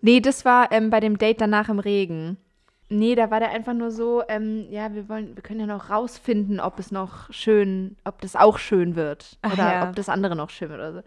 [0.00, 2.36] Nee, das war ähm, bei dem Date danach im Regen.
[2.88, 5.88] Nee, da war der einfach nur so, ähm, ja, wir wollen, wir können ja noch
[5.88, 9.38] rausfinden, ob es noch schön, ob das auch schön wird.
[9.42, 9.88] Ach oder ja.
[9.88, 11.02] ob das andere noch schön wird oder so.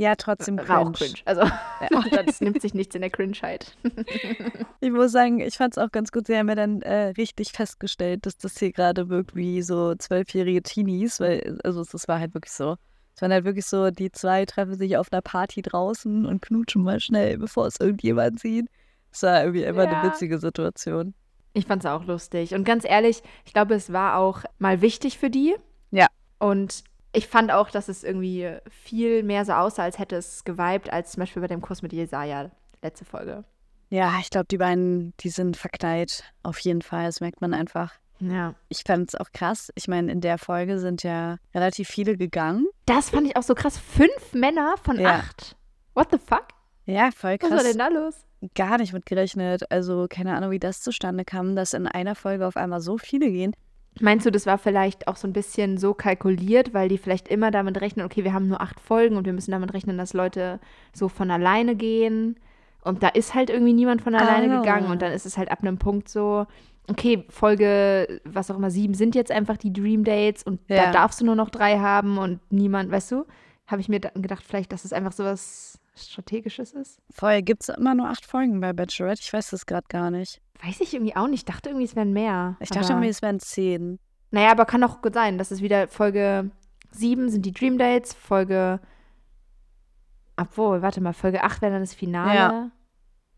[0.00, 1.12] Ja, trotzdem War auch cringe.
[1.14, 1.22] cringe.
[1.26, 1.42] Also,
[2.26, 3.76] das nimmt sich nichts in der Cringeheit.
[4.80, 6.28] Ich muss sagen, ich fand es auch ganz gut.
[6.28, 10.62] Sie haben ja dann äh, richtig festgestellt, dass das hier gerade wirkt wie so zwölfjährige
[10.62, 12.76] Teenies, weil, also das war halt wirklich so.
[13.16, 16.84] Es waren halt wirklich so, die zwei treffen sich auf einer Party draußen und knutschen
[16.84, 18.66] mal schnell, bevor es irgendjemand sieht.
[19.10, 20.00] Es war irgendwie immer Ja.
[20.00, 21.14] eine witzige Situation.
[21.54, 22.54] Ich fand's auch lustig.
[22.54, 25.56] Und ganz ehrlich, ich glaube, es war auch mal wichtig für die.
[25.90, 26.06] Ja.
[26.38, 30.92] Und ich fand auch, dass es irgendwie viel mehr so aussah, als hätte es geweibt,
[30.92, 32.50] als zum Beispiel bei dem Kurs mit Jesaja,
[32.82, 33.44] letzte Folge.
[33.90, 36.22] Ja, ich glaube, die beiden, die sind verknallt.
[36.42, 37.06] Auf jeden Fall.
[37.06, 37.94] Das merkt man einfach.
[38.20, 38.54] Ja.
[38.68, 39.70] Ich fand es auch krass.
[39.76, 42.66] Ich meine, in der Folge sind ja relativ viele gegangen.
[42.84, 43.78] Das fand ich auch so krass.
[43.78, 45.16] Fünf Männer von Ja.
[45.20, 45.56] acht.
[45.94, 46.48] What the fuck?
[46.84, 47.64] Ja, voll Was war krass.
[47.70, 48.14] denn da los?
[48.54, 49.70] gar nicht mitgerechnet.
[49.72, 53.30] Also keine Ahnung, wie das zustande kam, dass in einer Folge auf einmal so viele
[53.30, 53.52] gehen.
[54.00, 57.50] Meinst du, das war vielleicht auch so ein bisschen so kalkuliert, weil die vielleicht immer
[57.50, 60.60] damit rechnen, okay, wir haben nur acht Folgen und wir müssen damit rechnen, dass Leute
[60.92, 62.36] so von alleine gehen.
[62.82, 64.58] Und da ist halt irgendwie niemand von alleine Ah.
[64.58, 64.90] gegangen.
[64.90, 66.46] Und dann ist es halt ab einem Punkt so,
[66.88, 70.90] okay, Folge, was auch immer, sieben sind jetzt einfach die Dream Dates und da Ja.
[70.92, 73.26] darfst du nur noch drei haben und niemand, weißt du?
[73.66, 77.00] Habe ich mir gedacht, vielleicht, dass es einfach so was Strategisches ist.
[77.10, 79.22] Vorher gibt es immer nur acht Folgen bei Bachelorette.
[79.22, 80.40] Ich weiß das gerade gar nicht.
[80.62, 81.40] Weiß ich irgendwie auch nicht.
[81.40, 82.56] Ich dachte irgendwie, es wären mehr.
[82.60, 83.98] Ich dachte irgendwie, es wären zehn.
[84.30, 86.50] Naja, aber kann auch gut sein, dass es wieder Folge
[86.92, 88.80] 7 sind die Dream Dates, Folge.
[90.36, 92.34] Obwohl, warte mal, Folge 8 wäre dann das Finale.
[92.34, 92.70] Ja.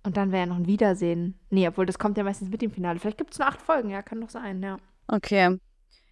[0.02, 1.38] Und dann wäre ja noch ein Wiedersehen.
[1.50, 2.98] Nee, obwohl das kommt ja meistens mit dem Finale.
[2.98, 4.78] Vielleicht gibt es nur acht Folgen, ja, kann doch sein, ja.
[5.08, 5.58] Okay.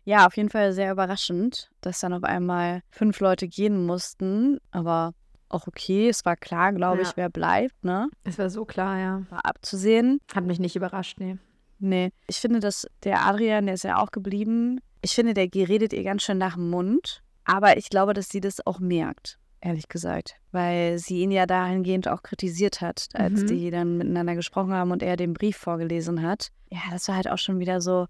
[0.04, 4.58] Ja, auf jeden Fall sehr überraschend, dass dann auf einmal fünf Leute gehen mussten.
[4.70, 5.12] Aber
[5.50, 7.08] auch okay, es war klar, glaube Ja.
[7.08, 8.08] ich, wer bleibt, ne?
[8.24, 9.22] Es war so klar, ja.
[9.30, 10.20] War abzusehen.
[10.34, 11.37] Hat mich nicht überrascht, nee.
[11.78, 12.11] Nee.
[12.26, 14.80] Ich finde, dass der Adrian, der ist ja auch geblieben.
[15.00, 17.22] Ich finde, der redet ihr ganz schön nach dem Mund.
[17.44, 20.34] Aber ich glaube, dass sie das auch merkt, ehrlich gesagt.
[20.52, 23.46] Weil sie ihn ja dahingehend auch kritisiert hat, als Mhm.
[23.46, 26.48] die dann miteinander gesprochen haben und er den Brief vorgelesen hat.
[26.70, 28.06] Ja, das war halt auch schon wieder so.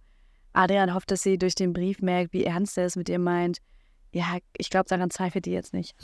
[0.54, 3.58] Adrian hofft, dass sie durch den Brief merkt, wie ernst er es mit ihr meint.
[4.12, 5.94] Ja, ich glaube, daran zweifelt die jetzt nicht.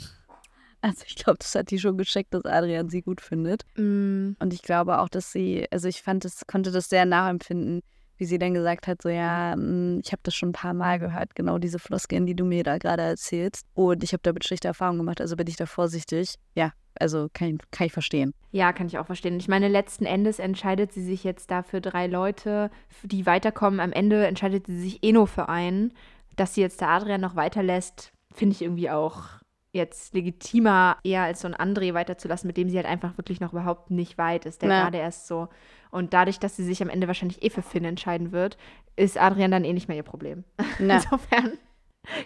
[0.85, 3.63] Also ich glaube, das hat die schon gescheckt, dass Adrian sie gut findet.
[3.75, 7.81] Mm, Und ich glaube auch, dass sie, also ich fand es, konnte das sehr nachempfinden,
[8.17, 10.99] wie sie dann gesagt hat, so ja, mm, ich habe das schon ein paar Mal
[10.99, 13.65] gehört, genau diese Floskeln, die du mir da gerade erzählst.
[13.73, 16.35] Und ich habe damit schlechte Erfahrungen gemacht, also bin ich da vorsichtig.
[16.53, 18.35] Ja, also kann, kann ich verstehen.
[18.51, 19.37] Ja, kann ich auch verstehen.
[19.39, 22.69] Ich meine, letzten Endes entscheidet sie sich jetzt dafür drei Leute,
[23.01, 23.79] die weiterkommen.
[23.79, 25.93] Am Ende entscheidet sie sich eh nur für einen.
[26.35, 29.39] Dass sie jetzt der Adrian noch weiterlässt, finde ich irgendwie auch
[29.75, 33.51] jetzt legitimer, eher als so ein André weiterzulassen, mit dem sie halt einfach wirklich noch
[33.53, 34.81] überhaupt nicht weit ist, der Ja.
[34.83, 35.49] gerade erst so.
[35.91, 38.57] Und dadurch, dass sie sich am Ende wahrscheinlich eh für Finn entscheiden wird,
[38.95, 40.43] ist Adrian dann eh nicht mehr ihr Problem.
[40.79, 41.57] Na, Insofern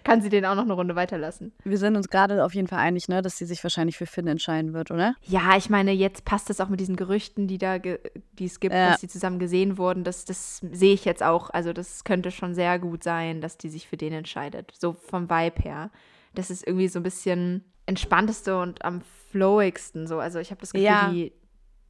[0.03, 1.53] kann sie den auch noch eine Runde weiterlassen.
[1.63, 4.27] wir sind uns gerade auf jeden Fall einig, ne, dass sie sich wahrscheinlich für Finn
[4.27, 5.15] entscheiden wird, oder?
[5.23, 7.99] Ja, ich meine, jetzt passt es auch mit diesen Gerüchten, die da, ge-
[8.33, 8.89] die es gibt, Ja.
[8.91, 10.03] dass sie zusammen gesehen wurden.
[10.03, 11.49] Das, das sehe ich jetzt auch.
[11.51, 14.73] Also das könnte schon sehr gut sein, dass die sich für den entscheidet.
[14.77, 15.91] So vom Vibe her.
[16.35, 20.19] Das ist irgendwie so ein bisschen entspannteste und am flowigsten so.
[20.19, 21.09] Also ich habe das Gefühl, Ja.
[21.11, 21.33] die,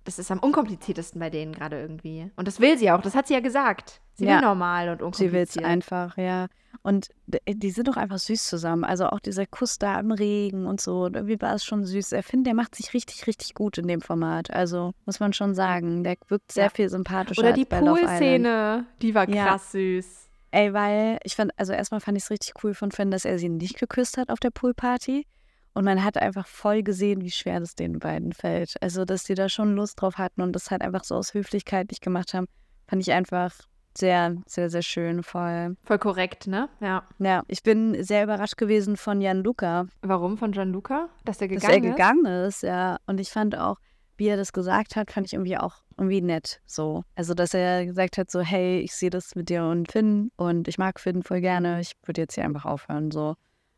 [0.05, 2.31] das ist am unkompliziertesten bei denen gerade irgendwie.
[2.35, 3.01] Und das will sie auch.
[3.01, 4.01] Das hat sie ja gesagt.
[4.13, 4.35] Sie Ja.
[4.35, 5.65] will normal und Sie will es unkompliziert.
[5.65, 6.47] einfach, ja.
[6.81, 7.09] Und
[7.47, 8.83] die sind doch einfach süß zusammen.
[8.83, 11.03] Also auch dieser Kuss da im Regen und so.
[11.05, 12.11] Und irgendwie war es schon süß.
[12.13, 14.51] Ich finde, der macht sich richtig, richtig gut in dem Format.
[14.51, 16.03] Also muss man schon sagen.
[16.03, 16.69] Der wirkt sehr Ja.
[16.69, 17.65] viel sympathischer Oder die.
[17.65, 19.47] Pool-Szene, die war Ja.
[19.47, 20.28] krass süß.
[20.51, 23.37] Ey, weil ich fand, also erstmal fand ich es richtig cool von Finn, dass er
[23.37, 25.25] sie nicht geküsst hat auf der Poolparty.
[25.73, 28.73] Und man hat einfach voll gesehen, wie schwer das den beiden fällt.
[28.81, 31.89] Also, dass die da schon Lust drauf hatten und das halt einfach so aus Höflichkeit
[31.91, 32.47] nicht gemacht haben,
[32.87, 33.53] fand ich einfach
[33.95, 35.23] sehr, sehr, sehr schön.
[35.23, 35.75] Voll.
[35.83, 36.69] Voll korrekt, ne?
[36.79, 37.03] Ja.
[37.19, 41.09] Ja, ich bin sehr überrascht gewesen von Jan Luca, Warum von Gianluca?
[41.23, 41.95] Dass er dass gegangen er ist?
[41.95, 42.97] gegangen ist, ja.
[43.05, 43.77] Und ich fand auch,
[44.19, 47.03] wie er das gesagt hat, fand ich irgendwie auch irgendwie nett so.
[47.15, 50.67] Also, dass er gesagt hat so, hey, ich sehe das mit dir und Finn und
[50.67, 53.35] ich mag Finn voll gerne, ich würde jetzt hier einfach aufhören so.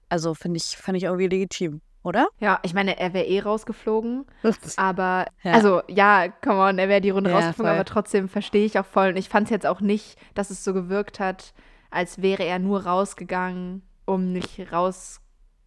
[0.09, 2.27] Also, finde ich, fand ich irgendwie legitim, oder?
[2.39, 4.25] Ja, ich meine, er wäre eh rausgeflogen,
[4.77, 5.53] aber, Ja.
[5.53, 7.75] also, ja, come on, er wäre die Runde Ja, rausgeflogen, voll.
[7.79, 9.09] aber trotzdem verstehe ich auch voll.
[9.09, 11.53] Und ich fand es jetzt auch nicht, dass es so gewirkt hat,
[11.91, 14.55] als wäre er nur rausgegangen, um nicht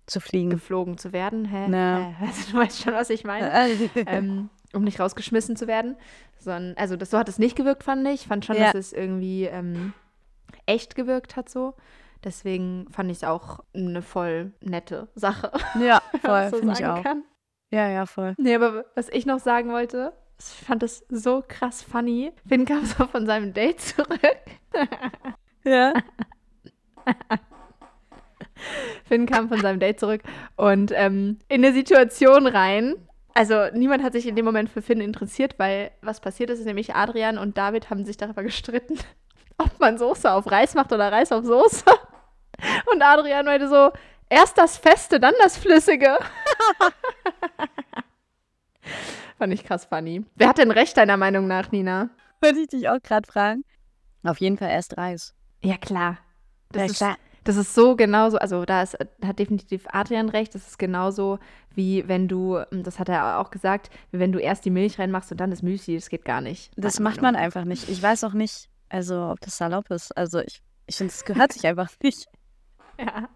[0.07, 0.53] Zu fliegen.
[0.53, 1.47] rausgeflogen zu werden.
[1.47, 1.71] Hä?
[1.71, 2.01] Ja.
[2.01, 3.51] Äh, also, du weißt schon, was ich meine.
[4.07, 5.97] ähm, um nicht rausgeschmissen zu werden.
[6.39, 8.23] Sondern, also das, so hat es nicht gewirkt, fand ich.
[8.23, 8.67] Ich fand schon, Ja.
[8.67, 9.93] dass es irgendwie ähm,
[10.67, 11.75] echt gewirkt hat so.
[12.23, 15.53] Deswegen fand ich es auch eine voll nette Sache.
[15.81, 17.03] ja, voll, so finde ich auch.
[17.03, 17.23] kann.
[17.71, 18.35] Ja, ja, voll.
[18.39, 22.33] Nee, aber was ich noch sagen wollte, ich fand das so krass funny.
[22.47, 24.21] Finn kam so von seinem Date zurück.
[25.67, 25.95] Ja.
[29.05, 30.23] Finn kam von seinem Date zurück
[30.57, 32.95] und ähm, in eine Situation rein.
[33.35, 36.67] Also niemand hat sich in dem Moment für Finn interessiert, weil was passiert ist, ist
[36.67, 38.97] nämlich Adrian und David haben sich darüber gestritten,
[39.59, 41.85] ob man Soße auf Reis macht oder Reis auf Soße.
[42.93, 43.91] Und Adrian meinte so,
[44.29, 46.17] erst das Feste, dann das Flüssige.
[49.39, 50.25] Fand ich krass funny.
[50.37, 52.11] Wer hat denn recht, deiner Meinung nach, Nina?
[52.41, 53.65] Wollte ich dich auch gerade fragen.
[54.23, 55.35] Auf jeden Fall erst Reis.
[55.63, 56.19] Ja, klar.
[56.71, 57.17] Das, Ja, ist, klar.
[57.45, 61.39] Das ist so genauso, also da ist, hat definitiv Adrian recht, das ist genauso
[61.75, 65.31] wie wenn du, das hat er auch gesagt, wie wenn du erst die Milch reinmachst
[65.31, 66.73] und dann das Müsli, das geht gar nicht.
[66.77, 67.89] Das macht man Meinung einfach nicht.
[67.89, 70.17] Ich weiß auch nicht, also ob das salopp ist.
[70.17, 72.27] Also ich, ich finde, es gehört sich einfach nicht.
[72.99, 73.29] Ja.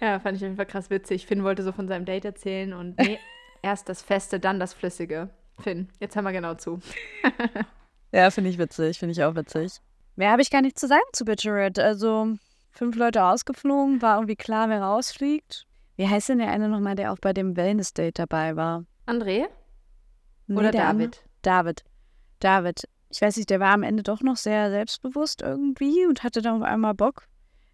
[0.00, 1.26] ja, fand ich auf jeden Fall krass witzig.
[1.26, 3.18] Finn wollte so von seinem Date erzählen und nee,
[3.62, 5.30] erst das Feste, dann das Flüssige.
[5.60, 6.80] Finn, jetzt haben wir genau zu.
[8.12, 9.80] Ja, finde ich witzig, finde ich auch witzig.
[10.16, 11.84] Mehr habe ich gar nicht zu sagen zu Bachelorette.
[11.84, 12.36] Also
[12.78, 15.66] fünf Leute ausgeflogen, war irgendwie klar, wer rausfliegt.
[15.96, 18.84] Wie heißt denn der eine nochmal, der auch bei dem Wellness-Date dabei war?
[19.04, 19.46] André
[20.46, 20.70] Nee, oder?
[20.70, 21.24] David?
[21.42, 21.84] David.
[22.38, 22.88] David.
[23.10, 26.62] Ich weiß nicht, der war am Ende doch noch sehr selbstbewusst irgendwie und hatte dann
[26.62, 27.24] auf einmal Bock.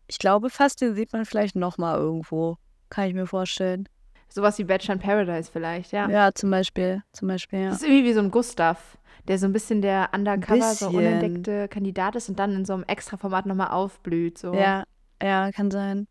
[0.06, 2.56] Ich glaube fast, den sieht man vielleicht nochmal irgendwo.
[2.88, 3.88] Kann ich mir vorstellen.
[4.28, 6.08] Sowas wie Bachelor in Paradise vielleicht, ja.
[6.08, 7.02] Ja, zum Beispiel.
[7.12, 7.68] Zum Beispiel, ja.
[7.68, 8.96] Das ist irgendwie wie so ein Gustav,
[9.28, 10.98] der so ein bisschen der Undercover, so bisschen.
[10.98, 14.38] unentdeckte Kandidat ist und dann in so einem Extra-Format nochmal aufblüht.
[14.38, 14.54] So.
[14.54, 14.84] Ja,
[15.22, 16.06] ja, kann sein.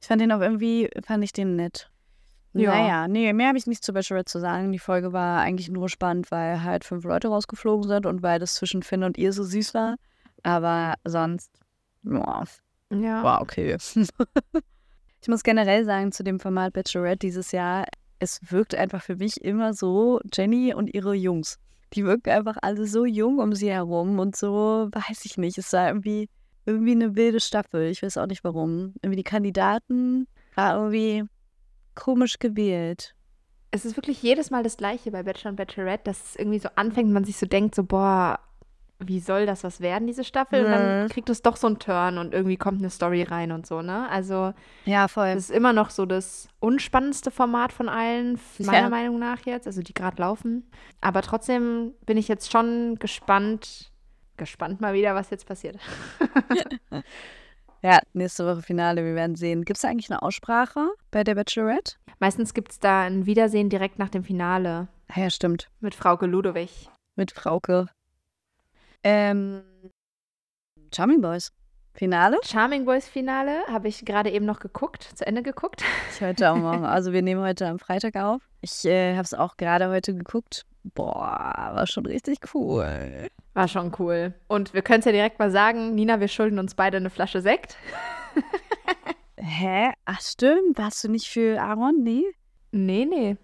[0.00, 1.90] Ich fand den auch irgendwie, fand ich den nett.
[2.52, 2.70] Ja.
[2.70, 4.72] Naja, nee, mehr habe ich nicht zu Bachelorette zu sagen.
[4.72, 8.54] Die Folge war eigentlich nur spannend, weil halt fünf Leute rausgeflogen sind und weil das
[8.54, 9.96] zwischen Finn und ihr so süß war.
[10.42, 11.52] Aber sonst,
[12.02, 12.44] ja,
[12.90, 13.22] ja.
[13.22, 13.76] war okay.
[15.22, 17.86] ich muss generell sagen, zu dem Format Bachelorette dieses Jahr,
[18.18, 21.58] es wirkt einfach für mich immer so, Jenny und ihre Jungs.
[21.92, 25.72] Die wirken einfach alle so jung um sie herum und so, weiß ich nicht, es
[25.72, 26.28] war irgendwie,
[26.66, 27.86] irgendwie eine wilde Staffel.
[27.86, 28.94] Ich weiß auch nicht warum.
[29.02, 31.24] Irgendwie die Kandidaten war irgendwie
[31.94, 33.14] komisch gewählt.
[33.72, 36.68] Es ist wirklich jedes Mal das Gleiche bei Bachelor und Bachelorette, dass es irgendwie so
[36.74, 38.40] anfängt man sich so denkt, so, boah,
[39.02, 40.64] wie soll das was werden, diese Staffel?
[40.64, 43.66] Und dann kriegt es doch so einen Turn und irgendwie kommt eine Story rein und
[43.66, 44.06] so, ne?
[44.10, 44.52] Also,
[44.84, 45.28] Ja, voll.
[45.28, 48.88] es ist immer noch so das unspannendste Format von allen, meiner Ja.
[48.90, 50.68] Meinung nach jetzt, also die gerade laufen.
[51.00, 53.89] Aber trotzdem bin ich jetzt schon gespannt,
[54.40, 55.78] gespannt mal wieder, was jetzt passiert.
[57.82, 59.64] Ja, nächste Woche Finale, wir werden sehen.
[59.64, 61.94] Gibt es eigentlich eine Aussprache bei der Bachelorette?
[62.18, 65.70] Meistens gibt es da ein Wiedersehen direkt nach dem Finale Ah Ja, stimmt.
[65.80, 66.90] mit Frauke Ludowig.
[67.16, 67.86] Mit Frauke.
[69.02, 69.62] Ähm,
[70.94, 71.52] Charming Boys.
[71.94, 72.38] Finale?
[72.44, 75.82] Charming Boys Finale habe ich gerade eben noch geguckt, zu Ende geguckt.
[76.12, 76.84] Ich heute auch morgen.
[76.84, 78.42] Also wir nehmen heute am Freitag auf.
[78.60, 80.66] Ich äh, habe es auch gerade heute geguckt.
[80.82, 83.28] Boah, war schon richtig cool.
[83.54, 84.34] War schon cool.
[84.48, 87.40] Und wir können es ja direkt mal sagen, Nina, wir schulden uns beide eine Flasche
[87.40, 87.76] Sekt.
[89.36, 89.92] Hä?
[90.04, 90.78] Ach stimmt.
[90.78, 92.02] Warst du nicht für Aaron?
[92.02, 92.24] Nee?
[92.72, 93.36] Nee, nee.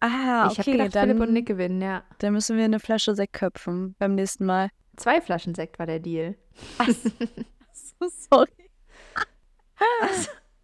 [0.00, 0.72] Ah, ich habe okay.
[0.72, 2.04] gedacht, dann, Philipp und Nick gewinnen, ja.
[2.18, 4.68] dann müssen wir eine Flasche Sekt köpfen beim nächsten Mal.
[4.96, 6.36] Zwei Flaschen Sekt war der Deal.
[8.30, 8.48] Sorry.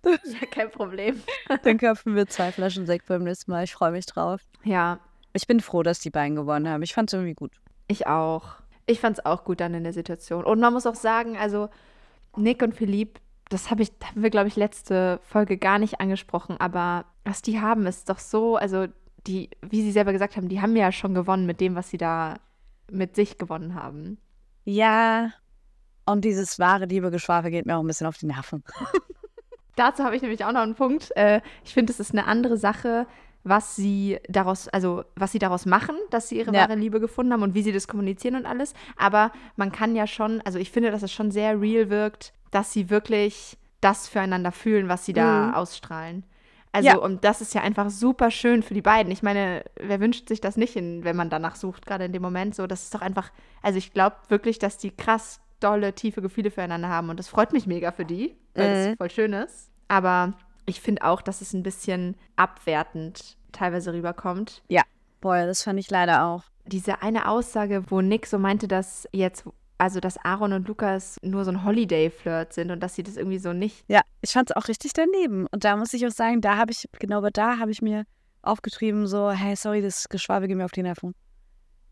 [0.05, 1.22] Ja, kein Problem.
[1.62, 3.62] Dann köpfen wir zwei Flaschen Sekt beim nächsten Mal.
[3.62, 4.40] Ich freue mich drauf.
[4.64, 4.98] Ja,
[5.32, 6.82] Ich bin froh, dass die beiden gewonnen haben.
[6.82, 7.52] Ich fand es irgendwie gut.
[7.88, 8.56] ich auch.
[8.86, 10.44] Ich fand es auch gut dann in der Situation.
[10.44, 11.68] Und man muss auch sagen, also
[12.36, 16.56] Nick und Philipp, das habe ich, haben wir, glaube ich, letzte Folge gar nicht angesprochen,
[16.58, 18.86] aber was die haben, ist doch so, also
[19.26, 21.98] die, wie sie selber gesagt haben, die haben ja schon gewonnen mit dem, was sie
[21.98, 22.36] da
[22.90, 24.18] mit sich gewonnen haben.
[24.64, 25.32] Ja.
[26.04, 28.64] Und dieses wahre Liebe-Geschwafel geht mir auch ein bisschen auf die Nerven.
[29.76, 31.14] Dazu habe ich nämlich auch noch einen Punkt.
[31.16, 33.06] Äh, ich finde, es ist eine andere Sache,
[33.44, 36.61] was sie daraus, also was sie daraus machen, dass sie ihre Ja.
[36.62, 38.74] wahre Liebe gefunden haben und wie sie das kommunizieren und alles.
[38.96, 42.72] Aber man kann ja schon, also ich finde, dass es schon sehr real wirkt, dass
[42.72, 45.55] sie wirklich das füreinander fühlen, was sie da Mhm.
[45.55, 46.24] ausstrahlen.
[46.74, 46.96] Also, Ja.
[46.96, 49.12] und das ist ja einfach super schön für die beiden.
[49.12, 52.22] Ich meine, wer wünscht sich das nicht, in, wenn man danach sucht, gerade in dem
[52.22, 52.55] Moment?
[52.55, 56.50] So, das ist doch einfach, also ich glaube wirklich, dass die krass dolle, tiefe Gefühle
[56.50, 57.11] füreinander haben.
[57.11, 58.74] Und das freut mich mega für die, weil Mhm.
[58.92, 59.70] es voll schön ist.
[59.88, 60.33] Aber
[60.66, 64.62] ich finde auch, dass es ein bisschen abwertend teilweise rüberkommt.
[65.20, 66.44] Boah, das fand ich leider auch.
[66.66, 69.44] Diese eine Aussage, wo Nick so meinte, dass jetzt,
[69.79, 73.38] also dass Aaron und Lukas nur so ein Holiday-Flirt sind und dass sie das irgendwie
[73.38, 73.85] so nicht.
[73.88, 75.46] Ja, ich fand es auch richtig daneben.
[75.48, 78.05] Und da muss ich auch sagen, da habe ich, genau da habe ich mir
[78.42, 81.14] aufgetrieben, so, hey, sorry, das Geschwafel geht mir auf die Nerven.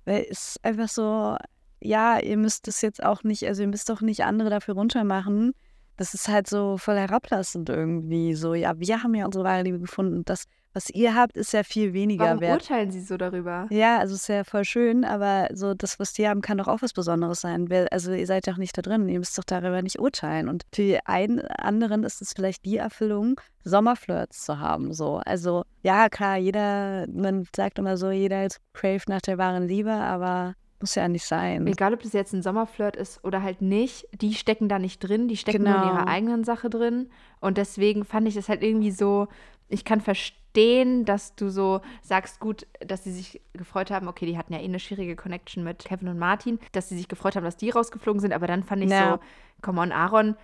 [0.05, 1.37] Weil es einfach so,
[1.81, 5.53] ja, ihr müsst das jetzt auch nicht, also ihr müsst doch nicht andere dafür runtermachen.
[6.01, 8.33] Das ist halt so voll herablassend irgendwie.
[8.33, 10.23] So, ja, wir haben ja unsere wahre Liebe gefunden.
[10.25, 12.63] Das, was ihr habt, ist ja viel weniger Warum wert.
[12.63, 13.67] urteilen sie so darüber?
[13.69, 16.81] Ja, also ist ja voll schön, aber so das, was die haben, kann doch auch
[16.81, 17.69] was Besonderes sein.
[17.91, 20.49] Also ihr seid doch nicht da drin, ihr müsst doch darüber nicht urteilen.
[20.49, 24.95] Und für einen anderen ist es vielleicht die Erfüllung, Sommerflirts zu haben.
[24.95, 25.21] So.
[25.27, 30.55] Also ja, klar, jeder, man sagt immer so, jeder craved nach der wahren Liebe, aber
[30.81, 31.67] muss ja nicht sein.
[31.67, 35.29] Egal, ob das jetzt ein Sommerflirt ist oder halt nicht, die stecken da nicht drin,
[35.29, 35.93] die stecken nur in Genau.
[35.95, 37.11] ihrer eigenen Sache drin.
[37.41, 39.29] Und deswegen fand ich das halt irgendwie so,
[39.69, 44.37] ich kann verstehen, dass du so sagst, gut, dass sie sich gefreut haben, okay, die
[44.39, 47.45] hatten ja eh eine schwierige Connection mit Kevin und Martin, dass sie sich gefreut haben,
[47.45, 49.13] dass die rausgeflogen sind, aber dann fand ich Ja.
[49.15, 49.19] so,
[49.63, 50.37] come on, Aaron,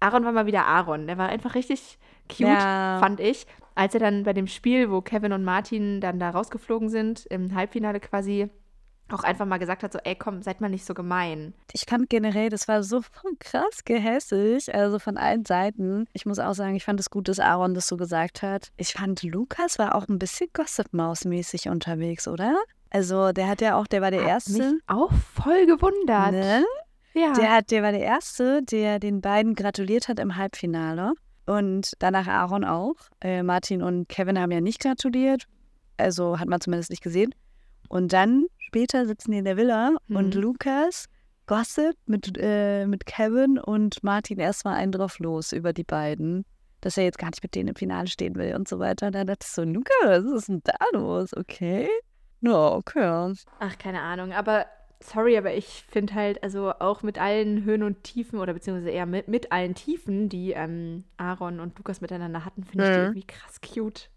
[0.00, 2.98] Aaron war mal wieder Aaron, der war einfach richtig cute, Ja.
[3.00, 3.46] fand ich.
[3.76, 7.54] Als er dann bei dem Spiel, wo Kevin und Martin dann da rausgeflogen sind, im
[7.54, 8.50] Halbfinale quasi,
[9.12, 11.54] auch einfach mal gesagt hat, so, ey, komm, seid mal nicht so gemein.
[11.72, 13.02] Ich fand generell, das war so
[13.38, 16.06] krass gehässig, also von allen Seiten.
[16.12, 18.72] Ich muss auch sagen, ich fand es gut, dass Aaron das so gesagt hat.
[18.76, 22.56] Ich fand, Lukas war auch ein bisschen Gossip-Maus-mäßig unterwegs, oder?
[22.90, 24.72] Also, der hat ja auch, der war der Hat Erste.
[24.72, 26.32] Mich auch voll gewundert.
[26.32, 26.64] Ne?
[27.12, 27.32] Ja.
[27.32, 31.12] Der, hat, der war der Erste, der den beiden gratuliert hat im Halbfinale.
[31.46, 32.96] Und danach Aaron auch.
[33.20, 35.46] Äh, Martin und Kevin haben ja nicht gratuliert.
[35.96, 37.34] Also hat man zumindest nicht gesehen.
[37.88, 40.40] Und dann später sitzen die in der Villa und Mhm.
[40.42, 41.06] Lukas
[41.46, 46.44] gossip mit, äh, mit Kevin und Martin erstmal einen drauf los über die beiden.
[46.80, 49.10] Dass er jetzt gar nicht mit denen im Finale stehen will und so weiter.
[49.10, 49.94] Da dachte ich so, Lukas,
[50.24, 51.34] was ist denn da los?
[51.34, 51.88] Okay.
[52.40, 53.32] Ja, okay.
[53.58, 54.32] Ach, keine Ahnung.
[54.32, 54.66] Aber
[55.02, 59.06] sorry, aber ich finde halt, also auch mit allen Höhen und Tiefen oder beziehungsweise eher
[59.06, 63.04] mit, mit allen Tiefen, die ähm, Aaron und Lukas miteinander hatten, finde ich die Mhm.
[63.04, 64.10] irgendwie krass cute.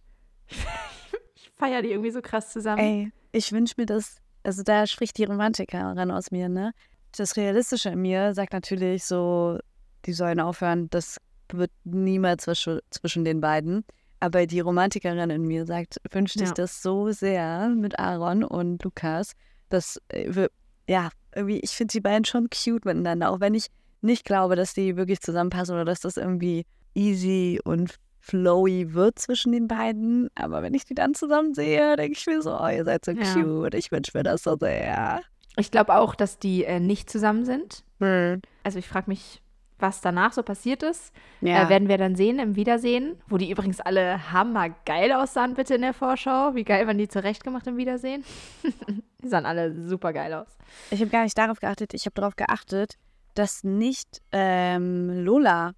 [1.48, 2.80] ich feiere die irgendwie so krass zusammen.
[2.80, 6.72] Ey, ich wünsche mir das, also da spricht die Romantikerin aus mir, ne?
[7.16, 9.58] Das Realistische in mir sagt natürlich so,
[10.06, 11.18] die sollen aufhören, das
[11.52, 13.86] wird niemals zwischen, zwischen den beiden.
[14.20, 16.54] Aber die Romantikerin in mir sagt, wünscht sich Ja.
[16.54, 19.34] das so sehr mit Aaron und Lukas,
[19.70, 20.50] dass, äh, wir-
[20.90, 23.68] ja, irgendwie, ich finde die beiden schon cute miteinander, auch wenn ich
[24.02, 27.96] nicht glaube, dass die wirklich zusammenpassen oder dass das irgendwie easy und
[28.28, 30.30] flowy wird zwischen den beiden.
[30.36, 33.12] Aber wenn ich die dann zusammen sehe, denke ich mir so, oh, ihr seid so
[33.12, 33.34] Ja.
[33.34, 33.74] cute.
[33.76, 35.22] Ich wünsche mir das so sehr.
[35.58, 37.84] Ich glaube auch, dass die äh, nicht zusammen sind.
[38.00, 38.42] Hm.
[38.63, 39.42] Also ich frage mich,
[39.80, 41.12] was danach so passiert ist.
[41.42, 41.63] Ja.
[41.66, 45.82] Äh, werden wir dann sehen im Wiedersehen, wo die übrigens alle hammergeil aussahen, bitte in
[45.82, 46.54] der Vorschau.
[46.56, 48.24] Wie geil waren die zurechtgemacht im Wiedersehen?
[49.24, 50.48] die sahen alle super geil aus.
[50.92, 51.94] ich habe gar nicht darauf geachtet.
[51.94, 52.96] Ich habe darauf geachtet,
[53.36, 55.74] dass nicht ähm, Lola,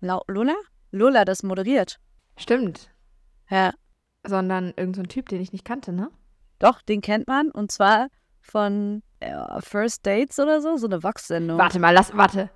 [0.00, 0.54] Lau- Lola?
[0.90, 1.98] Lola das moderiert.
[2.36, 2.90] Stimmt.
[3.48, 3.72] Ja.
[4.26, 6.10] sondern irgendein so ein Typ, den ich nicht kannte, ne?
[6.58, 8.08] Doch, den kennt man und zwar
[8.40, 11.58] von äh, First Dates oder so, so eine Wachssendung.
[11.58, 12.50] Warte mal, lass, warte.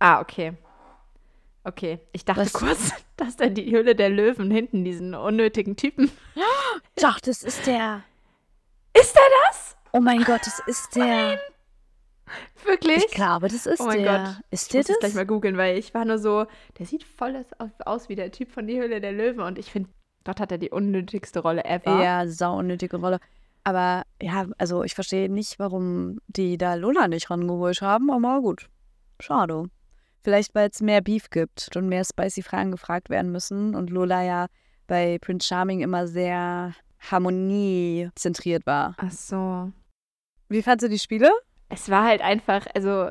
[0.00, 0.56] Ah, okay.
[1.62, 2.52] Okay, ich dachte Was?
[2.52, 6.10] kurz, dass da die Höhle der Löwen hinten diesen unnötigen Typen.
[7.00, 8.02] Doch, das ist der.
[8.98, 9.76] Ist er das?
[9.92, 11.38] Oh mein Gott, das ist der.
[12.64, 13.04] Wirklich?
[13.06, 14.18] Ich glaube, das ist Oh mein der.
[14.24, 14.44] Gott.
[14.50, 14.98] Ist Ich der muss es das?
[15.00, 16.46] gleich mal googeln, weil ich war nur so,
[16.78, 19.70] der sieht voll aus, aus wie der Typ von die Höhle der Löwen und ich
[19.70, 19.90] finde,
[20.24, 22.02] dort hat er die unnötigste Rolle ever.
[22.02, 23.18] Ja, sau unnötige Rolle.
[23.64, 28.68] Aber ja, also ich verstehe nicht, warum die da Lola nicht rangeholt haben, aber gut.
[29.20, 29.64] Schade.
[30.22, 34.22] Vielleicht, weil es mehr Beef gibt und mehr spicy Fragen gefragt werden müssen und Lola
[34.22, 34.46] ja
[34.86, 36.74] bei Prince Charming immer sehr
[37.10, 38.94] harmoniezentriert war.
[38.98, 39.72] Ach so.
[40.48, 41.30] Wie fandst du die Spiele?
[41.68, 43.10] Es war halt einfach, also,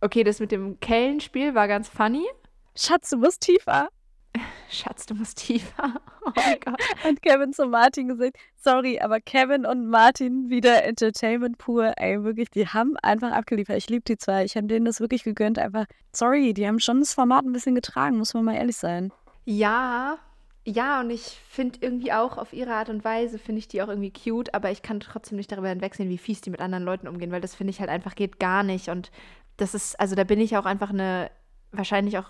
[0.00, 2.26] okay, das mit dem Kellenspiel war ganz funny.
[2.74, 3.88] Schatz, du musst tiefer.
[4.70, 6.00] Schatz, du musst tiefer.
[6.24, 6.80] Oh mein Gott.
[7.08, 11.92] Und Kevin zu Martin gesagt, sorry, aber Kevin und Martin wieder Entertainment pur.
[11.96, 13.76] Ey, wirklich, die haben einfach abgeliefert.
[13.76, 14.44] Ich liebe die zwei.
[14.44, 15.58] Ich habe denen das wirklich gegönnt.
[15.58, 19.12] Einfach, sorry, die haben schon das Format ein bisschen getragen, muss man mal ehrlich sein.
[19.44, 20.18] Ja,
[20.64, 23.88] ja, und ich finde irgendwie auch auf ihre Art und Weise, finde ich die auch
[23.88, 27.08] irgendwie cute, aber ich kann trotzdem nicht darüber hinwegsehen, wie fies die mit anderen Leuten
[27.08, 28.88] umgehen, weil das finde ich halt einfach geht gar nicht.
[28.88, 29.10] Und
[29.56, 31.30] das ist, also da bin ich auch einfach eine,
[31.72, 32.28] wahrscheinlich auch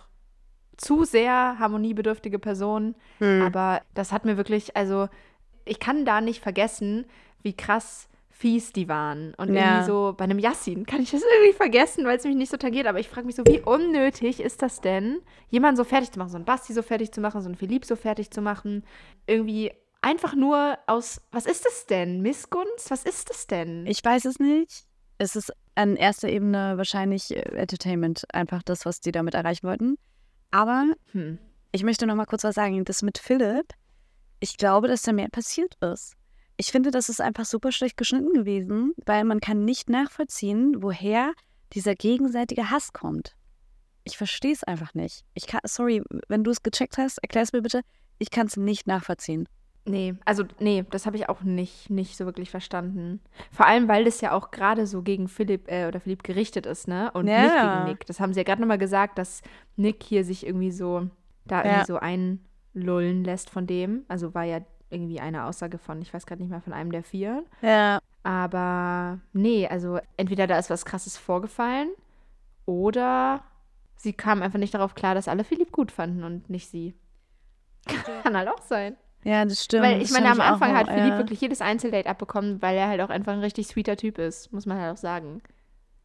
[0.78, 2.94] zu sehr harmoniebedürftige Person.
[3.42, 5.08] Aber das hat mir wirklich, also
[5.64, 7.04] ich kann da nicht vergessen,
[7.42, 8.08] wie krass
[8.42, 9.34] fies die waren.
[9.34, 9.76] Und Ja.
[9.76, 12.56] irgendwie so bei einem Yassin kann ich das irgendwie vergessen, weil es mich nicht so
[12.56, 12.88] tangiert.
[12.88, 16.30] Aber ich frage mich so, wie unnötig ist das denn, jemanden so fertig zu machen,
[16.30, 18.84] so einen Basti so fertig zu machen, so einen Philipp so fertig zu machen.
[19.28, 22.20] Irgendwie einfach nur aus, was ist das denn?
[22.20, 22.90] Missgunst?
[22.90, 23.86] Was ist das denn?
[23.86, 24.86] Ich weiß es nicht.
[25.18, 29.98] Es ist an erster Ebene wahrscheinlich äh, Entertainment, einfach das, was die damit erreichen wollten.
[30.50, 31.38] Aber hm.
[31.70, 32.84] ich möchte noch mal kurz was sagen.
[32.84, 33.72] Das mit Philipp,
[34.40, 36.16] ich glaube, dass da mehr passiert ist.
[36.62, 41.32] Ich finde, das ist einfach super schlecht geschnitten gewesen, weil man kann nicht nachvollziehen, woher
[41.72, 43.34] dieser gegenseitige Hass kommt.
[44.04, 45.24] Ich verstehe es einfach nicht.
[45.34, 47.80] Ich kann, sorry, wenn du es gecheckt hast, erklär es mir bitte.
[48.20, 49.48] Ich kann es nicht nachvollziehen.
[49.86, 53.20] Nee, also nee, das habe ich auch nicht, nicht so wirklich verstanden.
[53.50, 56.86] Vor allem, weil das ja auch gerade so gegen Philipp äh, oder Philipp gerichtet ist,
[56.86, 57.10] ne?
[57.10, 57.62] Und nicht Ja.
[57.62, 58.06] gegen Nick.
[58.06, 59.42] Das haben sie ja gerade nochmal gesagt, dass
[59.74, 61.10] Nick hier sich irgendwie so
[61.44, 61.64] da Ja.
[61.64, 64.04] irgendwie so einlullen lässt von dem.
[64.06, 64.60] Also war ja
[64.92, 67.44] irgendwie eine Aussage von, ich weiß gerade nicht mehr, von einem der vier.
[67.62, 67.98] Ja.
[68.22, 71.90] Aber nee, also entweder da ist was krasses vorgefallen
[72.66, 73.42] oder
[73.96, 76.94] sie kam einfach nicht darauf klar, dass alle Philipp gut fanden und nicht sie.
[78.22, 78.96] Kann halt auch sein.
[79.24, 79.84] Ja, das stimmt.
[79.84, 81.18] Weil ich Das meine, am auch Anfang noch, hat Philipp ja.
[81.18, 84.66] wirklich jedes Einzeldate abbekommen, weil er halt auch einfach ein richtig sweeter Typ ist, muss
[84.66, 85.42] man halt auch sagen.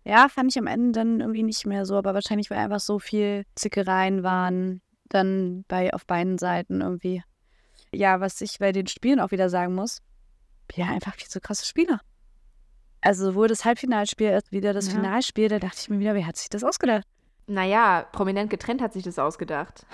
[0.04, 3.00] Ja, fand ich am Ende dann irgendwie nicht mehr so, aber wahrscheinlich, weil einfach so
[3.00, 7.24] viel Zickereien waren, dann bei auf beiden Seiten irgendwie.
[7.98, 10.04] Ja, was ich bei den Spielen auch wieder sagen muss,
[10.76, 12.00] ja, einfach viel zu krasse Spieler.
[13.02, 14.94] Also sowohl das Halbfinalspiel als wieder das Ja.
[14.94, 17.06] Finalspiel, da dachte ich mir wieder, wer hat sich das ausgedacht?
[17.48, 19.86] Naja, prominent getrennt hat sich das ausgedacht.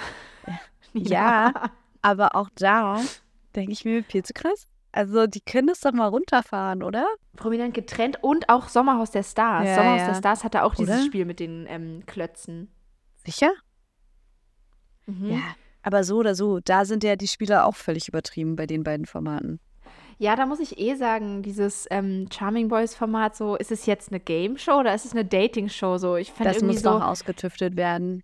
[0.96, 1.72] Ja.
[2.04, 3.02] Aber auch da
[3.56, 4.68] denke ich mir, viel zu krass.
[4.92, 7.08] Also die können das doch mal runterfahren, oder?
[7.36, 9.66] Prominent getrennt und auch Sommerhaus der Stars.
[9.66, 10.08] Ja, Sommerhaus ja.
[10.10, 11.06] der Stars hatte auch dieses Oder?
[11.06, 12.70] Spiel mit den ähm, Klötzen.
[13.26, 13.52] Sicher?
[15.08, 15.32] Mhm.
[15.32, 15.56] Ja.
[15.84, 19.06] Aber so oder so, da sind ja die Spieler auch völlig übertrieben bei den beiden
[19.06, 19.60] Formaten.
[20.18, 24.10] Ja, da muss ich eh sagen, dieses ähm, Charming Boys Format, so, ist es jetzt
[24.12, 25.98] eine Game Show oder ist es eine Dating Show?
[25.98, 28.24] So, ich fand Das irgendwie muss so, noch ausgetüftet werden.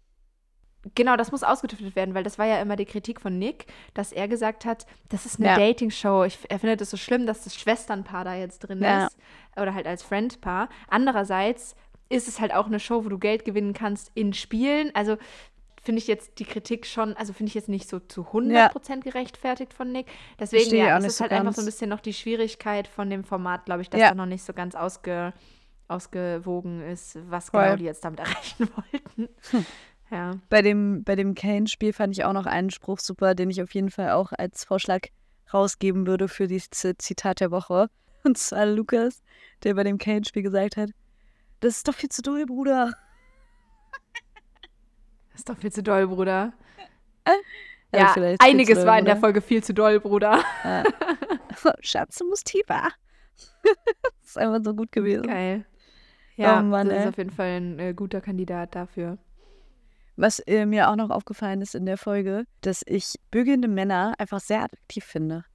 [0.96, 4.14] Genau, das muss ausgetüftet werden, weil das war ja immer die Kritik von Nick, dass
[4.14, 5.58] er gesagt hat, das ist eine Ja.
[5.58, 6.24] Dating-Show.
[6.24, 9.08] Ich, er findet es so schlimm, dass das Schwesternpaar da jetzt drin Ja.
[9.08, 9.18] ist.
[9.60, 10.70] Oder halt als Friendpaar.
[10.88, 11.76] Andererseits
[12.08, 14.92] ist es halt auch eine Show, wo du Geld gewinnen kannst in Spielen.
[14.96, 15.18] Also
[15.90, 19.74] finde ich jetzt die Kritik schon, also finde ich jetzt nicht so zu 100% gerechtfertigt
[19.74, 20.06] von Nick.
[20.40, 23.10] Deswegen ja, auch es ist so halt einfach so ein bisschen noch die Schwierigkeit von
[23.10, 24.10] dem Format, glaube ich, dass Ja.
[24.10, 25.34] da noch nicht so ganz ausge,
[25.88, 27.64] ausgewogen ist, was Voll.
[27.64, 29.30] genau die jetzt damit erreichen wollten.
[30.12, 30.34] Ja.
[30.50, 33.74] Bei dem, bei dem Kane-Spiel fand ich auch noch einen Spruch super, den ich auf
[33.74, 35.08] jeden Fall auch als Vorschlag
[35.52, 37.90] rausgeben würde für die Z Zitat der Woche.
[38.24, 39.24] Und zwar Lukas,
[39.64, 40.92] der bei dem Kane-Spiel gesagt hat,
[41.62, 42.94] das ist doch viel zu doll, Bruder.
[45.40, 46.52] Das ist doch viel zu doll, Bruder.
[47.24, 47.40] Also
[47.94, 49.16] ja, vielleicht viel einiges doll, war in der.
[49.16, 50.44] Folge viel zu doll, Bruder.
[51.80, 52.90] Schatz, du musst tiefer.
[53.64, 53.74] das
[54.26, 55.28] ist einfach so gut gewesen.
[55.28, 55.66] Geil.
[56.36, 57.04] Ja, Oh Mann, das ey.
[57.04, 59.18] ist auf jeden Fall ein äh, guter Kandidat dafür.
[60.18, 64.42] Was äh, mir auch noch aufgefallen ist in der Folge, dass ich bügelnde Männer einfach
[64.42, 65.46] sehr attraktiv finde.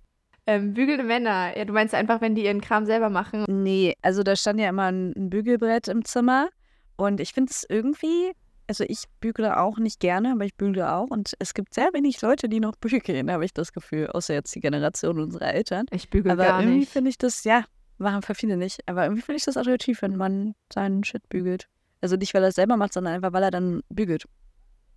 [0.47, 1.55] Ähm, bügelnde Männer.
[1.59, 3.45] Ja, du meinst einfach, wenn die ihren Kram selber machen.
[3.49, 6.49] Nee, also da stand ja immer ein, ein Bügelbrett im Zimmer
[6.97, 8.33] und ich finde es irgendwie
[8.67, 11.09] also ich bügele auch nicht gerne, aber ich bügele auch.
[11.09, 14.09] Und es gibt sehr wenig Leute, die noch bügeln, habe ich das Gefühl.
[14.09, 15.87] Außer jetzt die Generation unserer Eltern.
[15.91, 16.93] Ich bügel aber gar irgendwie nicht.
[16.93, 17.65] finde ich das, ja,
[17.99, 18.81] machen für viele nicht.
[18.87, 21.69] Aber irgendwie finde ich das attraktiv, wenn man seinen Shit bügelt.
[22.01, 24.25] Also nicht, weil er es selber macht, sondern einfach, weil er dann bügelt.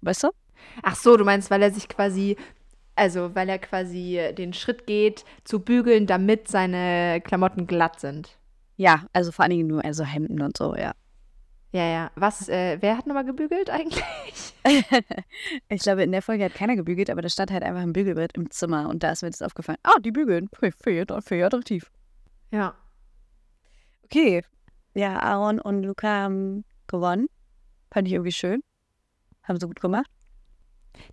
[0.02, 0.30] Weißt du?
[0.84, 2.36] Ach so, du meinst, weil er sich quasi,
[2.96, 8.38] also weil er quasi den Schritt geht, zu bügeln, damit seine Klamotten glatt sind.
[8.76, 10.94] Ja, also vor allen Dingen nur also Hemden und so, ja.
[11.78, 12.12] Ja, ja.
[12.16, 14.04] Was, äh, wer hat nochmal gebügelt eigentlich?
[15.70, 18.34] ich glaube, in der Folge hat keiner gebügelt, aber da stand halt einfach ein Bügelbrett
[18.34, 19.78] im Zimmer und da ist mir das aufgefallen.
[19.84, 20.50] Ah, die bügeln.
[20.52, 21.92] Für attraktiv.
[22.50, 22.74] Ja.
[24.06, 24.44] Okay.
[24.96, 27.28] Ja, Aaron und Luca haben gewonnen.
[27.92, 28.64] Fand ich irgendwie schön.
[29.44, 30.10] Haben sie gut gemacht.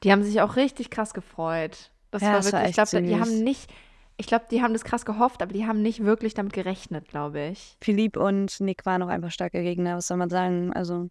[0.02, 1.92] Die haben sich auch richtig krass gefreut.
[2.10, 3.70] Das Ja, war das war wirklich, ich glaube, die haben nicht,
[4.16, 7.48] ich glaube, die haben das krass gehofft, aber die haben nicht wirklich damit gerechnet, glaube
[7.48, 7.76] ich.
[7.82, 10.72] Philipp und Nick waren auch einfach starke Gegner, was soll man sagen?
[10.72, 11.08] Also,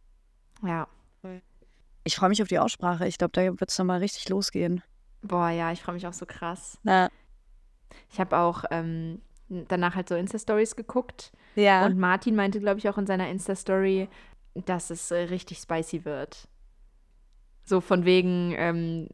[0.65, 0.87] Ja.
[2.05, 3.07] ich freue mich auf die Aussprache.
[3.07, 4.81] Ich glaube, da wird es nochmal richtig losgehen.
[5.21, 6.77] Boah, ja, ich freue mich auch so krass.
[6.83, 7.09] Na,
[8.11, 11.85] Ich habe auch ähm, danach halt so Insta-Stories geguckt ja.
[11.85, 14.09] und Martin meinte, glaube ich, auch in seiner Insta-Story,
[14.65, 16.47] dass es äh, richtig spicy wird.
[17.65, 19.07] So von wegen, ähm,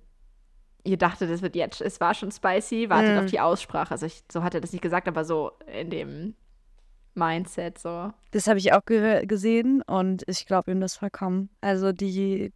[0.89, 3.19] ihr dachtet, es wird jetzt, es war schon spicy, wartet Mm.
[3.19, 3.91] auf die Aussprache.
[3.91, 6.35] Also ich, so hat er das nicht gesagt, aber so in dem
[7.15, 8.11] Mindset so.
[8.31, 11.49] Das habe ich auch ge gesehen und ich glaube ihm das vollkommen.
[11.61, 12.53] Also die,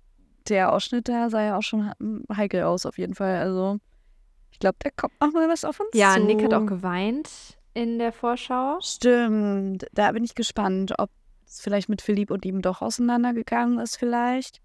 [0.47, 3.37] der Ausschnitt da sah ja auch schon he- heikel aus, auf jeden Fall.
[3.37, 3.77] Also
[4.51, 6.23] ich glaube, da kommt noch mal was auf uns Ja, zu.
[6.23, 7.29] Nick hat auch geweint
[7.73, 8.77] in der Vorschau.
[8.81, 11.09] Stimmt, da bin ich gespannt, ob
[11.45, 14.61] es vielleicht mit Philipp und ihm doch auseinandergegangen ist vielleicht.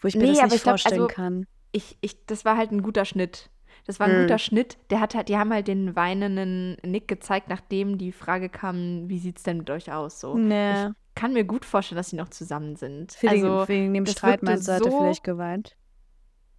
[0.00, 1.46] Wo ich mir Nee, das nicht ich glaub, vorstellen also- kann.
[1.76, 3.50] Ich, ich, das war halt ein guter Schnitt.
[3.86, 4.22] Das war ein Mm.
[4.22, 4.78] guter Schnitt.
[4.90, 9.18] Der hat halt, die haben halt den weinenden Nick gezeigt, nachdem die Frage kam, wie
[9.18, 10.20] sieht's denn mit euch aus?
[10.20, 10.38] So.
[10.38, 13.20] Nee, Kann mir gut vorstellen, dass sie noch zusammen sind.
[13.22, 15.76] wegen, also, wegen dem Streit meinst du, hat er so- vielleicht geweint.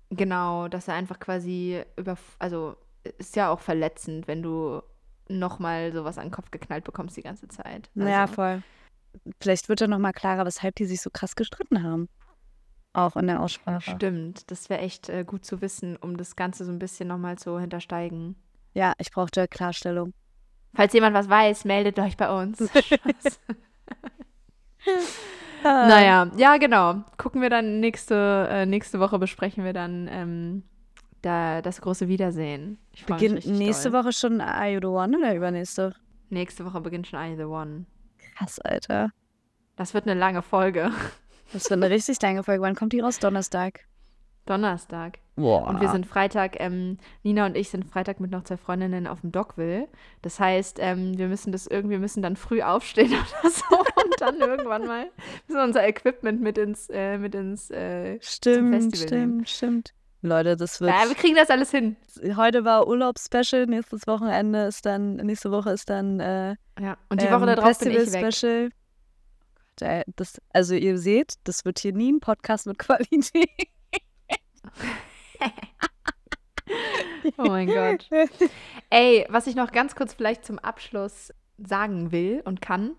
[0.10, 2.76] genau, dass er einfach quasi über, also
[3.18, 4.82] ist ja auch verletzend, wenn du
[5.28, 7.90] nochmal sowas an den Kopf geknallt bekommst die ganze Zeit.
[7.96, 8.62] Also, Ja, voll.
[9.42, 12.10] Vielleicht wird dann noch mal klarer, weshalb die sich so krass gestritten haben.
[12.96, 13.92] Auch in der Aussprache.
[13.96, 17.38] Stimmt, das wäre echt äh, gut zu wissen, um das Ganze so ein bisschen nochmal
[17.38, 18.36] zu hintersteigen.
[18.74, 20.14] Ja, ich brauchte Klarstellung.
[20.74, 22.60] Falls jemand was weiß, meldet euch bei uns.
[25.66, 27.04] Naja, ja, genau.
[27.18, 30.64] Gucken wir dann nächste, äh, nächste Woche besprechen wir dann ähm,
[31.24, 32.78] da, das große Wiedersehen.
[32.94, 34.04] Ich Beginnt nächste doll.
[34.04, 35.96] Woche schon Are You the One oder übernächste?
[36.30, 37.86] Nächste Woche beginnt schon I the One.
[38.38, 39.10] Krass, Alter.
[39.76, 40.92] Das wird eine lange Folge.
[41.54, 42.62] Das wird eine richtig lange Folge.
[42.62, 43.20] Wann kommt die raus?
[43.20, 43.82] Donnerstag.
[44.46, 45.20] Donnerstag.
[45.36, 45.68] Boah.
[45.68, 49.22] Und wir sind Freitag, ähm, Nina und ich sind Freitag mit noch zwei Freundinnen auf
[49.22, 49.88] dem Dockville.
[50.22, 54.38] Das heißt, ähm, wir müssen das irgendwie, müssen dann früh aufstehen oder so und dann
[54.40, 55.08] irgendwann mal
[55.48, 59.46] müssen unser Equipment mit ins, äh, mit ins, äh, Stimmt, Festival stimmt, nehmen.
[59.46, 59.94] stimmt.
[60.22, 60.92] Leute, das wird.
[60.92, 61.98] ja, wir kriegen das alles hin.
[62.36, 67.30] heute war Urlaubsspecial, nächstes Wochenende ist dann, nächste Woche ist dann äh, Ja, und die
[67.30, 68.24] Woche darauf bin ich weg.
[68.26, 68.70] Festival-Special.
[69.82, 73.50] Ey, das, also ihr seht, das wird hier nie ein Podcast mit Qualität.
[77.38, 78.08] Oh mein Gott.
[78.90, 82.96] Ey, was ich noch ganz kurz vielleicht zum Abschluss sagen will und kann.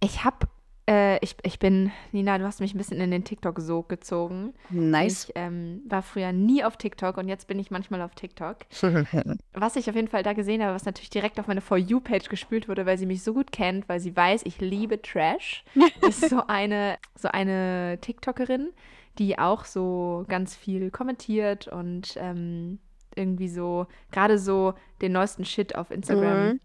[0.00, 0.48] Ich hab,
[0.88, 4.54] äh, ich, ich bin, Nina, du hast mich ein bisschen in den TikTok-Sog gezogen.
[4.70, 5.28] Nice.
[5.28, 8.56] Ich ähm, war früher nie auf TikTok und jetzt bin ich manchmal auf TikTok.
[9.52, 12.28] Was ich auf jeden Fall da gesehen habe, was natürlich direkt auf meine For You-Page
[12.28, 15.64] gespült wurde, weil sie mich so gut kennt, weil sie weiß, ich liebe Trash,
[16.08, 18.70] ist so eine, so eine TikTokerin,
[19.18, 22.78] die auch so ganz viel kommentiert und ähm,
[23.16, 26.60] irgendwie so, gerade so den neuesten Shit auf Instagram, Mhm.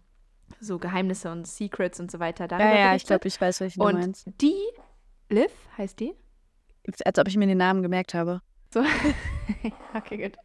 [0.60, 2.48] So Geheimnisse und Secrets und so weiter.
[2.48, 4.26] Darüber ja, ja, ich glaube, ich weiß, welchen du Und meinst.
[4.40, 4.56] die,
[5.28, 6.14] Liv heißt die?
[7.04, 8.40] Als ob ich mir den Namen gemerkt habe.
[8.72, 8.80] So.
[9.94, 10.36] okay, gut.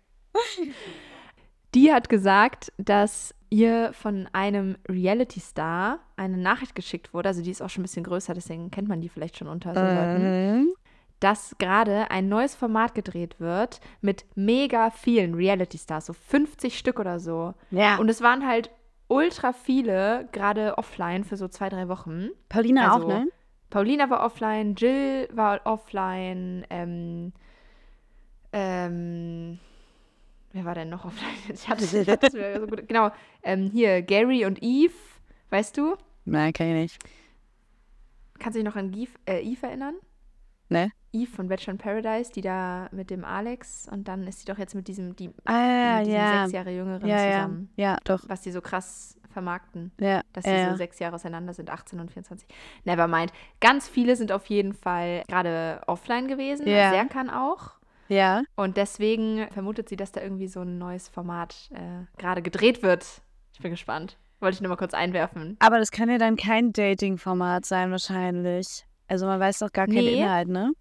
[1.76, 7.62] Die hat gesagt, dass ihr von einem Reality-Star eine Nachricht geschickt wurde, also die ist
[7.62, 10.74] auch schon ein bisschen größer, deswegen kennt man die vielleicht schon unter so Leuten, Ähm,
[11.20, 17.20] dass gerade ein neues Format gedreht wird mit mega vielen Reality-Stars, so 50 Stück oder
[17.20, 17.54] so.
[17.72, 18.72] ja, Und es waren halt
[19.10, 22.30] ultra viele, gerade offline für so zwei, drei Wochen.
[22.48, 23.28] Paulina also- auch, ne?
[23.70, 27.34] Paulina war offline, Jill war offline, ähm,
[28.52, 29.60] ähm,
[30.54, 31.36] wer war denn noch offline?
[31.54, 32.88] Ich hatte ich hatte so gut.
[32.88, 33.12] Genau,
[33.44, 34.94] ähm, hier, Gary und Eve,
[35.52, 35.96] weißt du?
[36.26, 37.00] Nein, kann ich nicht.
[38.40, 39.96] Kannst du dich noch an Eve, äh, Eve erinnern?
[40.70, 40.92] Ne?
[41.12, 44.60] Eve von Bachelor in Paradise, die da mit dem Alex und dann ist sie doch
[44.60, 46.42] jetzt mit diesem, die, Ah, mit diesem ja.
[46.44, 47.32] sechs Jahre jüngeren Ja, ja.
[47.38, 47.70] zusammen.
[47.76, 48.24] Ja, doch.
[48.28, 49.92] Was die so krass vermarkten.
[50.00, 50.22] Ja.
[50.34, 50.70] Dass sie ja.
[50.70, 52.48] so sechs Jahre auseinander sind, 18 und 24.
[52.84, 53.32] Nevermind.
[53.60, 56.68] Ganz viele sind auf jeden Fall gerade offline gewesen.
[56.68, 56.92] Ja.
[56.92, 57.72] Serkan auch.
[58.08, 58.44] ja.
[58.56, 63.06] Und deswegen vermutet sie, dass da irgendwie so ein neues Format äh, gerade gedreht wird.
[63.54, 64.18] Ich bin gespannt.
[64.42, 65.58] Wollte ich nur mal kurz einwerfen.
[65.60, 68.86] Aber das kann ja dann kein Dating-Format sein, wahrscheinlich.
[69.10, 70.22] Also man weiß doch gar keinen Nee.
[70.22, 70.72] Inhalt, ne?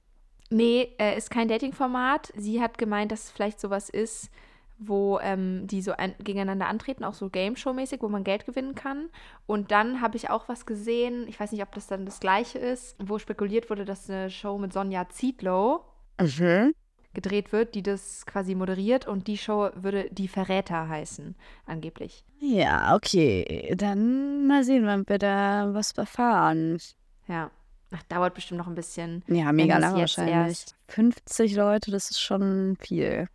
[0.50, 2.32] Nee, äh, ist kein Dating-Format.
[2.36, 4.30] Sie hat gemeint, dass es vielleicht sowas ist,
[4.78, 9.08] wo ähm, die so ein, gegeneinander antreten, auch so Game-Show-mäßig, wo man Geld gewinnen kann.
[9.46, 12.58] Und dann habe ich auch was gesehen, ich weiß nicht, ob das dann das gleiche
[12.58, 15.80] ist, wo spekuliert wurde, dass eine Show mit Sonja Zietlow
[16.20, 16.72] Mhm.
[17.12, 21.34] gedreht wird, die das quasi moderiert und die Show würde Die Verräter heißen,
[21.66, 22.24] angeblich.
[22.38, 23.74] Ja, okay.
[23.76, 26.78] Dann mal sehen, wann wir da was erfahren.
[27.26, 27.50] Ja.
[27.90, 29.24] Ach, dauert bestimmt noch ein bisschen.
[29.28, 30.48] Ja, mega lange jetzt wahrscheinlich.
[30.48, 33.28] erst- 50 Leute, das ist schon viel.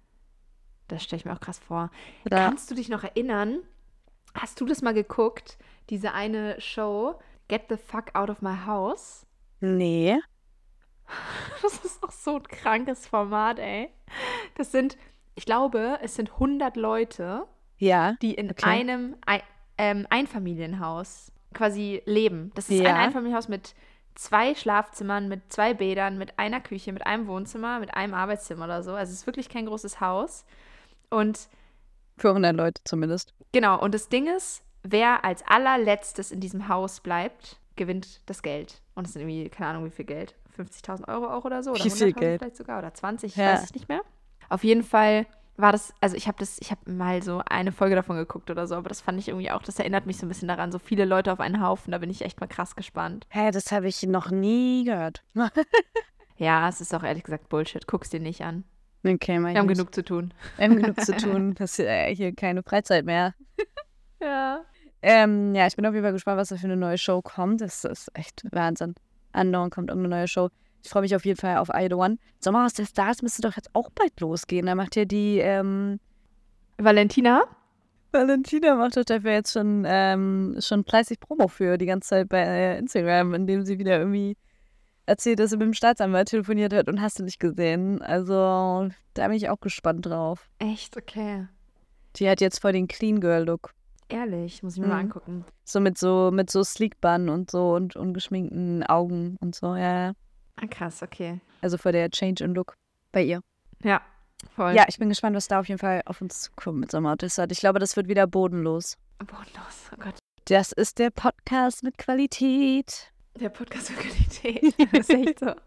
[0.87, 1.89] Das stelle ich mir auch krass vor.
[2.25, 3.59] Da, Kannst du dich noch erinnern?
[4.35, 5.57] Hast du das mal geguckt?
[5.89, 7.15] Diese eine Show,
[7.47, 9.25] Get the Fuck Out of My House?
[9.59, 10.17] nee.
[11.61, 13.89] Das ist doch so ein krankes Format, ey.
[14.55, 14.97] Das sind,
[15.35, 17.45] ich glaube, es sind 100 Leute,
[17.77, 18.13] Ja.
[18.21, 18.69] die in Okay.
[18.69, 19.43] einem Ei-
[19.77, 22.51] ähm, Einfamilienhaus quasi leben.
[22.55, 22.95] Das ist ein Ja.
[22.95, 23.75] Einfamilienhaus mit
[24.15, 28.83] zwei Schlafzimmern, mit zwei Bädern, mit einer Küche, mit einem Wohnzimmer, mit einem Arbeitszimmer oder
[28.83, 28.91] so.
[28.93, 30.45] Also es ist wirklich kein großes Haus.
[31.09, 31.47] Und
[32.17, 33.33] Für 100 Leute zumindest.
[33.51, 38.81] Genau, und das Ding ist, wer als allerletztes in diesem Haus bleibt, gewinnt das Geld.
[38.95, 40.35] Und es sind irgendwie, keine Ahnung, wie viel Geld.
[40.57, 41.71] 50.000 Euro auch oder so?
[41.71, 42.41] Oder Wie viel 100.000 Geld?
[42.41, 42.79] vielleicht sogar?
[42.79, 43.53] Oder 20, ich Ja.
[43.53, 44.01] weiß es nicht mehr.
[44.49, 45.25] Auf jeden Fall
[45.57, 48.65] war das, also ich habe das, ich habe mal so eine Folge davon geguckt oder
[48.67, 50.79] so, aber das fand ich irgendwie auch, das erinnert mich so ein bisschen daran, so
[50.79, 53.27] viele Leute auf einen Haufen, da bin ich echt mal krass gespannt.
[53.29, 55.23] Hä, das habe ich noch nie gehört.
[56.37, 58.63] Ja, es ist auch ehrlich gesagt Bullshit, guck's dir nicht an.
[59.05, 59.77] okay, ich Wir haben nicht.
[59.77, 60.33] genug zu tun.
[60.57, 61.53] Wir haben genug zu tun.
[61.53, 63.35] Das ist ja hier keine Freizeit mehr.
[64.21, 64.61] Ja.
[65.01, 67.61] Ähm, ja, ich bin auf jeden Fall gespannt, was da für eine neue Show kommt.
[67.61, 68.95] Das ist echt Wahnsinn.
[69.31, 70.49] Andauernd kommt irgendeine neue Show.
[70.83, 72.17] Ich freue mich auf jeden Fall auf I The One.
[72.39, 74.65] Sommerhaus der Stars müsste doch jetzt auch bald losgehen.
[74.65, 75.99] Da macht ja die, ähm,
[76.77, 77.43] Valentina?
[78.11, 82.41] Valentina macht doch dafür jetzt schon, ähm, schon fleißig Promo für die ganze Zeit bei
[82.41, 84.37] äh, Instagram, indem sie wieder irgendwie
[85.05, 88.01] erzählt, dass sie mit dem Staatsanwalt telefoniert hat und hast du nicht gesehen.
[88.01, 90.49] Also, da bin ich auch gespannt drauf.
[90.59, 91.47] Echt, okay.
[92.17, 93.71] Die hat jetzt voll den Clean Girl Look.
[94.09, 95.01] Ehrlich, muss ich mir mal Mhm.
[95.09, 95.45] angucken.
[95.63, 100.11] So mit so, mit so Sleek Bun und so und ungeschminkten Augen und so, ja.
[100.55, 101.39] Ah, krass, okay.
[101.61, 102.75] Also vor der Change in Look
[103.11, 103.41] bei ihr.
[103.83, 104.01] Ja,
[104.55, 104.73] voll.
[104.73, 107.51] Ja, ich bin gespannt, was da auf jeden Fall auf uns zukommt mit Sommer Desert.
[107.51, 108.97] Ich glaube, das wird wieder bodenlos.
[109.19, 110.15] Bodenlos, oh Gott.
[110.45, 113.11] Das ist der Podcast mit Qualität.
[113.39, 114.75] Der Podcast für Qualität.
[114.91, 115.53] das ist echt so.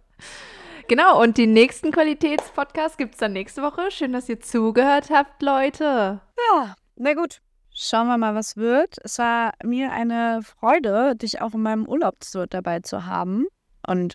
[0.88, 3.90] Genau, und den nächsten Qualitätspodcast gibt es dann nächste Woche.
[3.90, 6.20] Schön, dass ihr zugehört habt, Leute.
[6.52, 7.40] Ja, na gut.
[7.74, 8.96] Schauen wir mal, was wird.
[9.02, 13.46] Es war mir eine Freude, dich auch in meinem Urlaub zu, dabei zu haben.
[13.84, 14.14] Und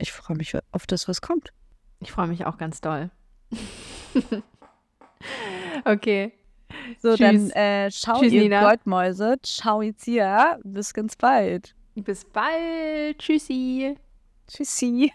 [0.00, 1.52] ich freue mich auf das, was kommt.
[2.00, 3.10] Ich freue mich auch ganz doll.
[5.84, 6.32] okay.
[6.98, 7.18] So, Tschüss.
[7.18, 8.62] dann äh, ciao, Tschüss, ihr Nina.
[8.62, 9.36] Goldmäuse.
[9.42, 10.58] Ciao, Izia.
[10.64, 11.74] Bis ganz bald.
[11.94, 13.18] Bis bald.
[13.18, 13.96] Tschüssi.
[14.46, 15.12] Tschüssi.